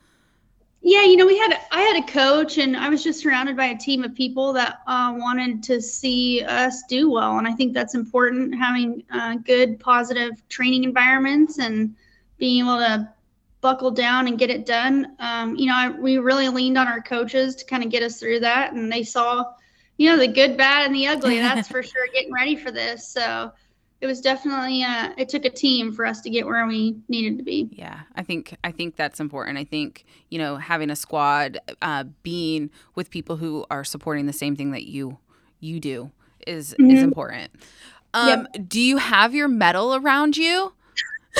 Yeah, 0.82 1.04
you 1.04 1.16
know, 1.16 1.26
we 1.26 1.38
had 1.38 1.58
I 1.72 1.80
had 1.80 2.04
a 2.04 2.06
coach, 2.06 2.58
and 2.58 2.76
I 2.76 2.90
was 2.90 3.02
just 3.02 3.20
surrounded 3.20 3.56
by 3.56 3.66
a 3.66 3.78
team 3.78 4.04
of 4.04 4.14
people 4.14 4.52
that 4.52 4.80
uh, 4.86 5.14
wanted 5.16 5.62
to 5.64 5.80
see 5.80 6.42
us 6.42 6.82
do 6.88 7.10
well, 7.10 7.38
and 7.38 7.48
I 7.48 7.52
think 7.52 7.72
that's 7.72 7.94
important 7.94 8.54
having 8.54 9.02
uh, 9.10 9.36
good, 9.36 9.80
positive 9.80 10.46
training 10.50 10.84
environments 10.84 11.58
and 11.58 11.94
being 12.36 12.66
able 12.66 12.78
to 12.78 13.08
buckle 13.60 13.90
down 13.90 14.28
and 14.28 14.38
get 14.38 14.50
it 14.50 14.66
done. 14.66 15.16
Um, 15.18 15.56
you 15.56 15.66
know, 15.66 15.74
I, 15.74 15.90
we 15.90 16.18
really 16.18 16.48
leaned 16.48 16.78
on 16.78 16.86
our 16.86 17.00
coaches 17.00 17.56
to 17.56 17.64
kind 17.64 17.82
of 17.82 17.90
get 17.90 18.02
us 18.02 18.20
through 18.20 18.40
that, 18.40 18.72
and 18.72 18.90
they 18.90 19.02
saw, 19.02 19.44
you 19.96 20.10
know, 20.10 20.16
the 20.16 20.28
good, 20.28 20.56
bad, 20.56 20.86
and 20.86 20.94
the 20.94 21.06
ugly. 21.06 21.38
That's 21.38 21.68
for 21.70 21.82
sure. 21.82 22.06
Getting 22.12 22.32
ready 22.32 22.56
for 22.56 22.70
this, 22.70 23.08
so 23.08 23.52
it 24.00 24.06
was 24.06 24.20
definitely 24.20 24.82
uh, 24.82 25.10
it 25.16 25.28
took 25.28 25.44
a 25.44 25.50
team 25.50 25.92
for 25.92 26.06
us 26.06 26.20
to 26.20 26.30
get 26.30 26.46
where 26.46 26.66
we 26.66 26.96
needed 27.08 27.38
to 27.38 27.44
be. 27.44 27.68
Yeah, 27.72 28.00
I 28.14 28.22
think 28.22 28.56
I 28.62 28.70
think 28.70 28.96
that's 28.96 29.18
important. 29.20 29.58
I 29.58 29.64
think 29.64 30.04
you 30.30 30.38
know 30.38 30.56
having 30.56 30.90
a 30.90 30.96
squad, 30.96 31.58
uh, 31.82 32.04
being 32.22 32.70
with 32.94 33.10
people 33.10 33.36
who 33.36 33.66
are 33.70 33.84
supporting 33.84 34.26
the 34.26 34.32
same 34.32 34.54
thing 34.54 34.70
that 34.70 34.84
you 34.84 35.18
you 35.60 35.80
do 35.80 36.12
is 36.46 36.74
mm-hmm. 36.74 36.90
is 36.90 37.02
important. 37.02 37.50
Um, 38.14 38.28
yep. 38.28 38.68
Do 38.68 38.80
you 38.80 38.96
have 38.98 39.34
your 39.34 39.48
medal 39.48 39.94
around 39.94 40.36
you? 40.36 40.72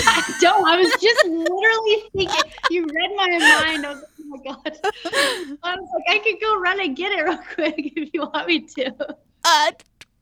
I 0.07 0.35
don't. 0.41 0.67
I 0.67 0.77
was 0.77 0.91
just 1.01 1.25
literally 1.27 2.03
thinking. 2.15 2.53
You 2.71 2.83
read 2.87 3.11
my 3.17 3.29
mind. 3.39 3.87
I 3.87 3.91
was 3.91 4.03
like, 4.03 4.11
oh 4.21 4.25
my 4.27 4.39
god. 4.45 4.79
I 5.63 5.77
was 5.77 5.89
like, 5.95 6.17
I 6.17 6.19
could 6.23 6.41
go 6.41 6.59
run 6.61 6.81
and 6.81 6.97
get 6.97 7.13
it 7.13 7.23
real 7.23 7.39
quick 7.55 7.75
if 7.97 8.11
you 8.13 8.21
want 8.23 8.47
me 8.47 8.61
to. 8.61 8.95
Uh, 9.45 9.71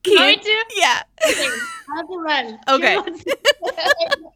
You 0.07 0.19
want 0.19 0.43
to? 0.43 0.65
yeah. 0.77 1.03
Okay, 1.29 1.49
I 1.49 1.97
have 1.97 2.07
to 2.09 2.19
run. 2.19 2.59
Okay. 2.69 2.95
Give 2.95 3.07
me 3.07 3.11
one 3.11 3.19
second. 3.19 4.27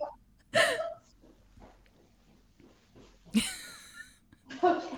okay. 4.63 4.97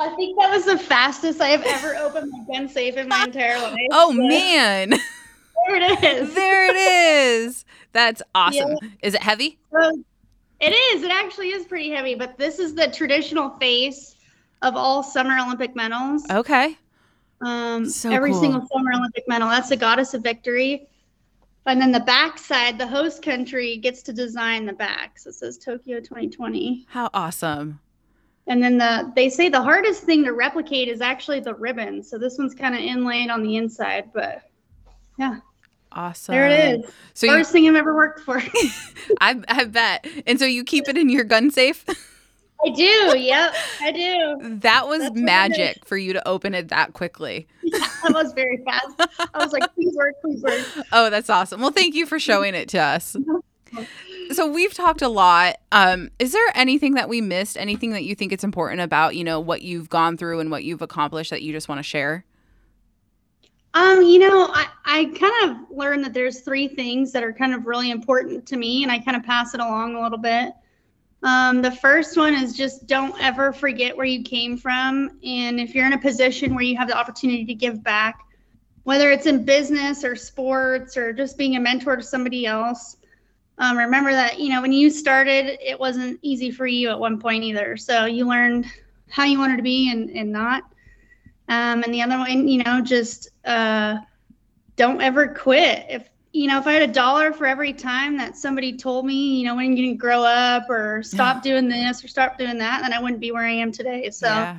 I 0.00 0.14
think 0.14 0.38
that 0.38 0.50
was 0.54 0.64
the 0.66 0.78
fastest 0.78 1.40
I 1.40 1.48
have 1.48 1.64
ever 1.64 1.96
opened 1.96 2.30
my 2.30 2.44
gun 2.54 2.68
safe 2.68 2.96
in 2.96 3.08
my 3.08 3.24
entire 3.24 3.58
life. 3.60 3.74
Oh 3.90 4.12
man, 4.12 4.92
There 5.66 5.76
it 5.76 6.04
is. 6.04 6.34
there 6.34 6.70
it 6.70 6.76
is. 6.76 7.64
That's 7.92 8.22
awesome. 8.34 8.76
Is 9.02 9.14
it 9.14 9.22
heavy? 9.22 9.58
So, 9.72 10.02
it 10.60 10.70
is. 10.70 11.02
It 11.02 11.10
actually 11.10 11.50
is 11.50 11.66
pretty 11.66 11.90
heavy, 11.90 12.14
but 12.14 12.36
this 12.36 12.58
is 12.58 12.74
the 12.74 12.88
traditional 12.88 13.50
face 13.58 14.16
of 14.62 14.76
all 14.76 15.02
Summer 15.02 15.38
Olympic 15.38 15.76
medals. 15.76 16.28
Okay. 16.30 16.76
Um, 17.40 17.88
So 17.88 18.10
every 18.10 18.32
cool. 18.32 18.40
single 18.40 18.66
Summer 18.72 18.92
Olympic 18.94 19.24
medal. 19.28 19.48
That's 19.48 19.68
the 19.68 19.76
goddess 19.76 20.14
of 20.14 20.22
victory. 20.22 20.88
And 21.66 21.80
then 21.80 21.92
the 21.92 22.00
back 22.00 22.38
side, 22.38 22.78
the 22.78 22.86
host 22.86 23.22
country 23.22 23.76
gets 23.76 24.02
to 24.04 24.12
design 24.12 24.64
the 24.64 24.72
back. 24.72 25.18
So 25.18 25.28
it 25.28 25.34
says 25.34 25.58
Tokyo 25.58 26.00
2020. 26.00 26.86
How 26.88 27.10
awesome. 27.12 27.78
And 28.46 28.62
then 28.62 28.78
the 28.78 29.12
they 29.14 29.28
say 29.28 29.50
the 29.50 29.60
hardest 29.60 30.04
thing 30.04 30.24
to 30.24 30.32
replicate 30.32 30.88
is 30.88 31.02
actually 31.02 31.40
the 31.40 31.54
ribbon. 31.54 32.02
So 32.02 32.16
this 32.16 32.38
one's 32.38 32.54
kind 32.54 32.74
of 32.74 32.80
inlaid 32.80 33.28
on 33.28 33.42
the 33.42 33.56
inside, 33.56 34.10
but 34.14 34.42
yeah, 35.18 35.40
Awesome. 35.92 36.32
there 36.32 36.48
it 36.48 36.80
is. 36.80 36.90
So 37.14 37.26
you, 37.26 37.32
First 37.32 37.52
thing 37.52 37.68
I've 37.68 37.74
ever 37.76 37.94
worked 37.94 38.20
for. 38.20 38.36
I, 39.20 39.40
I 39.48 39.64
bet. 39.64 40.06
And 40.26 40.38
so 40.38 40.44
you 40.44 40.64
keep 40.64 40.88
it 40.88 40.96
in 40.96 41.08
your 41.08 41.24
gun 41.24 41.50
safe? 41.50 41.84
I 42.66 42.70
do. 42.70 43.16
Yep, 43.16 43.54
I 43.80 43.92
do. 43.92 44.58
That 44.60 44.88
was 44.88 45.00
That's 45.00 45.14
magic 45.14 45.84
for 45.86 45.96
you 45.96 46.12
to 46.12 46.26
open 46.28 46.54
it 46.54 46.68
that 46.68 46.92
quickly. 46.92 47.46
That 48.02 48.14
was 48.14 48.32
very 48.32 48.58
fast. 48.64 49.10
I 49.34 49.44
was 49.44 49.52
like, 49.52 49.74
please 49.74 49.92
work, 49.94 50.14
please 50.22 50.40
work. 50.40 50.64
Oh, 50.92 51.10
that's 51.10 51.28
awesome. 51.28 51.60
Well, 51.60 51.72
thank 51.72 51.96
you 51.96 52.06
for 52.06 52.18
showing 52.20 52.54
it 52.54 52.68
to 52.70 52.78
us. 52.78 53.16
So 54.30 54.46
we've 54.46 54.72
talked 54.72 55.02
a 55.02 55.08
lot. 55.08 55.56
Um, 55.72 56.10
is 56.18 56.32
there 56.32 56.46
anything 56.54 56.94
that 56.94 57.08
we 57.08 57.20
missed? 57.20 57.56
Anything 57.56 57.90
that 57.90 58.04
you 58.04 58.14
think 58.14 58.32
it's 58.32 58.44
important 58.44 58.80
about, 58.80 59.16
you 59.16 59.24
know, 59.24 59.40
what 59.40 59.62
you've 59.62 59.88
gone 59.88 60.16
through 60.16 60.40
and 60.40 60.50
what 60.50 60.64
you've 60.64 60.80
accomplished 60.80 61.30
that 61.30 61.42
you 61.42 61.52
just 61.52 61.68
want 61.68 61.80
to 61.80 61.82
share? 61.82 62.24
Um, 63.74 64.02
you 64.02 64.18
know, 64.18 64.48
I, 64.52 64.66
I 64.84 65.04
kind 65.18 65.50
of 65.50 65.76
learned 65.76 66.04
that 66.04 66.14
there's 66.14 66.40
three 66.40 66.68
things 66.68 67.12
that 67.12 67.22
are 67.22 67.32
kind 67.32 67.54
of 67.54 67.66
really 67.66 67.90
important 67.90 68.46
to 68.46 68.56
me, 68.56 68.82
and 68.82 68.90
I 68.90 68.98
kind 68.98 69.16
of 69.16 69.22
pass 69.22 69.54
it 69.54 69.60
along 69.60 69.94
a 69.94 70.00
little 70.00 70.18
bit. 70.18 70.52
Um, 71.22 71.62
the 71.62 71.70
first 71.70 72.16
one 72.16 72.34
is 72.34 72.56
just 72.56 72.86
don't 72.86 73.14
ever 73.20 73.52
forget 73.52 73.96
where 73.96 74.06
you 74.06 74.22
came 74.22 74.56
from. 74.56 75.18
And 75.24 75.58
if 75.60 75.74
you're 75.74 75.86
in 75.86 75.92
a 75.92 75.98
position 75.98 76.54
where 76.54 76.64
you 76.64 76.76
have 76.76 76.88
the 76.88 76.96
opportunity 76.96 77.44
to 77.44 77.54
give 77.54 77.82
back, 77.82 78.24
whether 78.84 79.10
it's 79.10 79.26
in 79.26 79.44
business 79.44 80.04
or 80.04 80.14
sports 80.16 80.96
or 80.96 81.12
just 81.12 81.36
being 81.36 81.56
a 81.56 81.60
mentor 81.60 81.96
to 81.96 82.02
somebody 82.02 82.46
else, 82.46 82.96
um, 83.58 83.76
remember 83.76 84.12
that, 84.12 84.38
you 84.38 84.50
know, 84.50 84.62
when 84.62 84.72
you 84.72 84.88
started, 84.88 85.58
it 85.60 85.78
wasn't 85.78 86.18
easy 86.22 86.50
for 86.50 86.66
you 86.66 86.88
at 86.90 86.98
one 86.98 87.18
point 87.18 87.42
either. 87.42 87.76
So 87.76 88.04
you 88.06 88.26
learned 88.26 88.66
how 89.10 89.24
you 89.24 89.38
wanted 89.38 89.56
to 89.56 89.62
be 89.62 89.90
and, 89.90 90.10
and 90.10 90.30
not. 90.30 90.62
Um, 91.48 91.82
and 91.82 91.92
the 91.92 92.02
other 92.02 92.18
one, 92.18 92.46
you 92.46 92.62
know, 92.62 92.80
just 92.80 93.30
uh, 93.44 93.98
don't 94.76 95.00
ever 95.00 95.28
quit. 95.28 95.86
If 95.88 96.08
you 96.32 96.46
know, 96.46 96.58
if 96.58 96.66
I 96.66 96.72
had 96.72 96.82
a 96.82 96.92
dollar 96.92 97.32
for 97.32 97.46
every 97.46 97.72
time 97.72 98.16
that 98.18 98.36
somebody 98.36 98.76
told 98.76 99.06
me, 99.06 99.38
you 99.38 99.46
know, 99.46 99.56
when 99.56 99.76
you 99.76 99.88
can 99.88 99.96
grow 99.96 100.22
up 100.22 100.68
or 100.68 101.02
stop 101.02 101.42
doing 101.42 101.68
this 101.68 102.04
or 102.04 102.08
stop 102.08 102.38
doing 102.38 102.58
that, 102.58 102.82
then 102.82 102.92
I 102.92 103.00
wouldn't 103.00 103.20
be 103.20 103.32
where 103.32 103.44
I 103.44 103.52
am 103.52 103.72
today. 103.72 104.10
So, 104.10 104.28
yeah. 104.28 104.56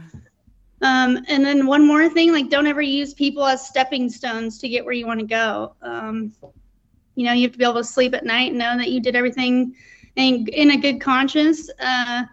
um, 0.81 1.23
and 1.27 1.45
then 1.45 1.67
one 1.67 1.85
more 1.85 2.09
thing, 2.09 2.31
like 2.31 2.49
don't 2.49 2.65
ever 2.65 2.81
use 2.81 3.13
people 3.13 3.45
as 3.45 3.65
stepping 3.65 4.09
stones 4.09 4.57
to 4.59 4.67
get 4.67 4.83
where 4.83 4.95
you 4.95 5.05
want 5.05 5.19
to 5.19 5.25
go. 5.25 5.75
Um, 5.81 6.33
you 7.15 7.25
know, 7.25 7.33
you 7.33 7.43
have 7.43 7.51
to 7.51 7.57
be 7.57 7.63
able 7.63 7.75
to 7.75 7.83
sleep 7.83 8.15
at 8.15 8.25
night 8.25 8.49
and 8.49 8.59
know 8.59 8.75
that 8.75 8.89
you 8.89 8.99
did 8.99 9.15
everything 9.15 9.75
in, 10.15 10.47
in 10.47 10.71
a 10.71 10.77
good 10.77 10.99
conscience 10.99 11.69
uh, 11.79 12.23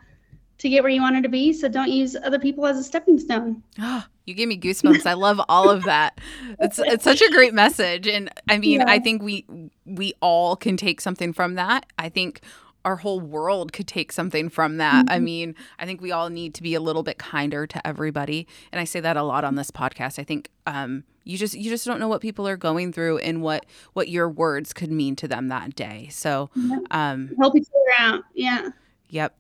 to 0.59 0.69
get 0.69 0.83
where 0.83 0.91
you 0.91 1.03
wanted 1.03 1.23
to 1.25 1.29
be. 1.29 1.53
So 1.53 1.69
don't 1.69 1.91
use 1.91 2.17
other 2.17 2.39
people 2.39 2.67
as 2.67 2.79
a 2.79 2.85
stepping 2.85 3.19
stone. 3.19 3.63
you 4.27 4.35
gave 4.35 4.49
me 4.49 4.59
goosebumps. 4.59 5.07
I 5.07 5.15
love 5.15 5.41
all 5.49 5.71
of 5.71 5.85
that. 5.85 6.21
It's 6.59 6.79
it's 6.79 7.05
such 7.05 7.23
a 7.23 7.31
great 7.31 7.55
message, 7.55 8.07
and 8.07 8.31
I 8.49 8.59
mean, 8.59 8.81
Yeah. 8.81 8.87
I 8.89 8.99
think 8.99 9.23
we 9.23 9.47
we 9.85 10.13
all 10.21 10.57
can 10.57 10.77
take 10.77 11.01
something 11.01 11.33
from 11.33 11.55
that. 11.55 11.87
I 11.99 12.09
think 12.09 12.41
our 12.85 12.97
whole 12.97 13.19
world 13.21 13.73
could 13.73 13.89
take 13.89 14.13
something 14.13 14.49
from 14.49 14.77
that. 14.77 15.07
I 15.09 15.19
mean, 15.19 15.57
I 15.81 15.87
think 15.87 16.01
we 16.01 16.13
all 16.13 16.31
need 16.31 16.55
to 16.55 16.63
be 16.63 16.75
a 16.75 16.81
little 16.81 17.03
bit 17.03 17.19
kinder 17.19 17.67
to 17.67 17.85
everybody, 17.87 18.47
and 18.71 18.81
I 18.81 18.85
say 18.85 19.01
that 19.01 19.17
a 19.17 19.23
lot 19.25 19.43
on 19.45 19.57
this 19.57 19.71
podcast. 19.73 20.21
I 20.21 20.23
think 20.25 20.51
um, 20.67 21.03
you 21.25 21.37
just 21.37 21.55
you 21.55 21.69
just 21.69 21.85
don't 21.85 21.99
know 21.99 22.07
what 22.07 22.21
people 22.21 22.47
are 22.47 22.57
going 22.57 22.93
through 22.93 23.19
and 23.19 23.43
what 23.43 23.67
what 23.95 24.09
your 24.09 24.29
words 24.29 24.73
could 24.73 24.93
mean 24.93 25.17
to 25.17 25.27
them 25.27 25.49
that 25.49 25.75
day. 25.75 26.09
So, 26.13 26.49
um, 26.93 27.33
Help 27.41 27.57
each 27.57 27.67
other 27.69 28.15
out. 28.15 28.25
Yeah. 28.35 28.69
Yep, 29.11 29.37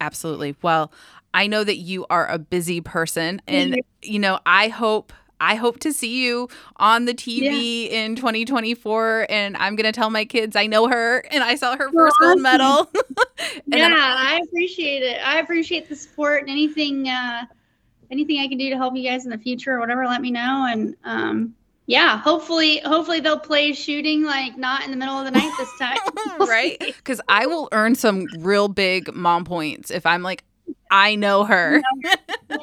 absolutely. 0.00 0.54
Well, 0.62 0.92
I 1.34 1.46
know 1.46 1.64
that 1.64 1.76
you 1.76 2.06
are 2.08 2.26
a 2.26 2.38
busy 2.38 2.80
person, 2.80 3.42
and 3.48 3.80
you. 4.02 4.18
know, 4.18 4.38
I 4.46 4.68
hope. 4.68 5.12
I 5.40 5.56
hope 5.56 5.80
to 5.80 5.92
see 5.92 6.24
you 6.24 6.48
on 6.76 7.04
the 7.04 7.12
TV 7.12 7.90
in 7.90 8.14
2024, 8.14 9.26
and 9.28 9.56
I'm 9.56 9.74
gonna 9.76 9.92
tell 9.92 10.08
my 10.08 10.24
kids 10.24 10.54
I 10.56 10.66
know 10.66 10.88
her 10.88 11.18
and 11.30 11.42
I 11.42 11.56
saw 11.56 11.76
her 11.76 11.90
first 11.92 12.16
gold 12.20 12.40
medal. 12.40 12.90
Yeah, 13.66 13.92
I 13.92 14.40
appreciate 14.46 15.02
it. 15.02 15.20
I 15.26 15.40
appreciate 15.40 15.88
the 15.88 15.96
support 15.96 16.42
and 16.42 16.50
anything 16.50 17.08
uh 17.08 17.44
anything 18.10 18.38
I 18.38 18.48
can 18.48 18.56
do 18.56 18.70
to 18.70 18.76
help 18.76 18.96
you 18.96 19.02
guys 19.02 19.24
in 19.24 19.30
the 19.30 19.38
future 19.38 19.72
or 19.72 19.80
whatever, 19.80 20.06
let 20.06 20.22
me 20.22 20.30
know. 20.30 20.66
And 20.70 20.96
um 21.04 21.54
yeah, 21.86 22.18
hopefully 22.18 22.78
hopefully 22.84 23.20
they'll 23.20 23.38
play 23.38 23.72
shooting 23.72 24.22
like 24.22 24.56
not 24.56 24.84
in 24.84 24.90
the 24.90 24.96
middle 24.96 25.18
of 25.18 25.24
the 25.24 25.30
night 25.30 25.52
this 25.58 25.70
time. 25.78 25.98
Right? 26.48 26.78
Because 26.78 27.20
I 27.28 27.46
will 27.46 27.68
earn 27.72 27.94
some 27.94 28.26
real 28.38 28.68
big 28.68 29.14
mom 29.14 29.44
points 29.44 29.90
if 29.90 30.04
I'm 30.04 30.22
like, 30.22 30.44
I 30.94 31.16
know 31.16 31.42
her. 31.44 31.82
Where 32.46 32.60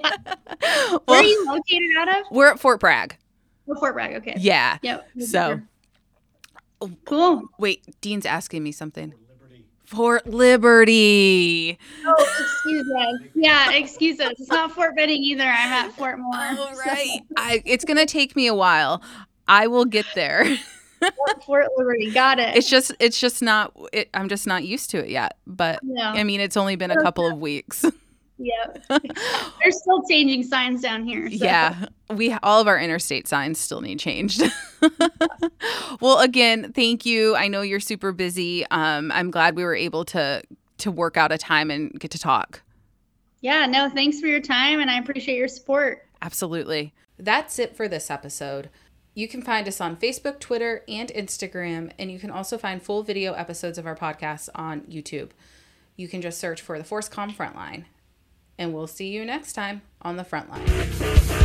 well, 1.06 1.20
are 1.20 1.24
you 1.24 1.46
located 1.48 1.98
out 1.98 2.08
of? 2.08 2.26
we're 2.32 2.48
at 2.48 2.60
Fort 2.62 2.80
Bragg. 2.80 3.18
Oh, 3.68 3.76
Fort 3.76 3.94
Bragg, 3.94 4.16
okay. 4.16 4.36
Yeah. 4.38 4.78
Yep. 4.82 5.10
So- 5.20 5.60
oh, 6.80 6.92
cool. 7.04 7.44
Wait, 7.60 7.84
Dean's 8.00 8.26
asking 8.26 8.64
me 8.64 8.72
something. 8.72 9.14
Fort 9.86 10.26
Liberty. 10.26 11.78
Oh, 12.06 12.28
excuse 12.40 12.90
us. 12.98 13.30
Yeah, 13.36 13.74
excuse 13.74 14.22
us. 14.22 14.32
It's 14.40 14.48
not 14.48 14.72
Fort 14.72 14.96
Benning 14.96 15.22
either. 15.22 15.44
I'm 15.44 15.50
at 15.74 15.92
Fort 15.92 16.18
Moore. 16.18 16.34
All 16.34 16.56
So, 16.74 16.80
right. 16.86 17.20
I, 17.36 17.62
it's 17.66 17.84
going 17.84 17.98
to 17.98 18.06
take 18.06 18.34
me 18.38 18.48
a 18.48 18.56
while. 18.56 19.02
I 19.50 19.68
will 19.68 19.84
get 19.84 20.06
there. 20.16 20.46
Fort, 21.02 21.44
Fort 21.44 21.66
Liberty. 21.76 22.10
Got 22.12 22.40
it. 22.40 22.56
It's 22.56 22.70
just 22.70 22.94
it's 23.02 23.20
just 23.20 23.42
not 23.42 23.76
it, 23.92 24.10
I'm 24.14 24.30
just 24.30 24.48
not 24.48 24.64
used 24.64 24.92
to 24.92 25.00
it 25.00 25.10
yet. 25.10 25.36
But 25.46 25.80
yeah. 25.84 26.14
I 26.14 26.24
mean, 26.24 26.40
it's 26.40 26.56
only 26.56 26.78
been 26.78 26.92
a 26.92 27.02
couple 27.02 27.28
of 27.28 27.40
weeks. 27.40 27.84
Yeah. 28.42 28.74
They're 29.62 29.72
still 29.72 30.02
changing 30.10 30.44
signs 30.44 30.82
down 30.82 31.06
here. 31.06 31.30
So. 31.30 31.46
Yeah. 31.46 31.86
We 32.10 32.32
all 32.44 32.60
of 32.60 32.68
our 32.68 32.80
interstate 32.80 33.28
signs 33.28 33.60
still 33.60 33.82
need 33.82 34.00
changed. 34.00 34.42
well, 36.02 36.20
again, 36.20 36.74
thank 36.74 37.06
you. 37.06 37.36
I 37.36 37.48
know 37.48 37.62
you're 37.62 37.80
super 37.80 38.12
busy. 38.12 38.66
Um 38.72 39.12
I'm 39.12 39.32
glad 39.32 39.56
we 39.56 39.64
were 39.64 39.76
able 39.76 40.06
to 40.06 40.42
to 40.80 40.92
work 40.92 41.18
out 41.18 41.32
a 41.32 41.38
time 41.38 41.70
and 41.70 41.92
get 42.00 42.12
to 42.12 42.20
talk. 42.20 42.64
Yeah, 43.42 43.66
no, 43.66 43.90
thanks 43.90 44.20
for 44.20 44.28
your 44.28 44.42
time 44.42 44.80
and 44.80 44.90
I 44.90 44.98
appreciate 44.98 45.38
your 45.38 45.48
support. 45.48 46.08
Absolutely. 46.22 46.94
That's 47.18 47.60
it 47.60 47.76
for 47.76 47.88
this 47.88 48.10
episode. 48.10 48.70
You 49.14 49.28
can 49.28 49.42
find 49.42 49.68
us 49.68 49.82
on 49.82 49.98
Facebook, 49.98 50.40
Twitter, 50.40 50.84
and 50.88 51.10
Instagram, 51.10 51.92
and 52.00 52.10
you 52.10 52.18
can 52.18 52.32
also 52.32 52.58
find 52.58 52.82
full 52.82 53.04
video 53.04 53.34
episodes 53.34 53.78
of 53.78 53.86
our 53.86 53.96
podcast 53.96 54.48
on 54.56 54.82
YouTube. 54.82 55.32
You 55.98 56.08
can 56.08 56.22
just 56.22 56.40
search 56.40 56.62
for 56.62 56.78
the 56.78 56.84
Force 56.86 57.10
FORSCOM 57.10 57.36
Frontline. 57.36 57.86
And 58.62 58.76
we'll 58.76 58.86
see 58.86 59.08
you 59.08 59.26
next 59.26 59.54
time 59.54 59.82
on 60.04 60.18
the 60.18 60.24
Frontline. 60.24 61.41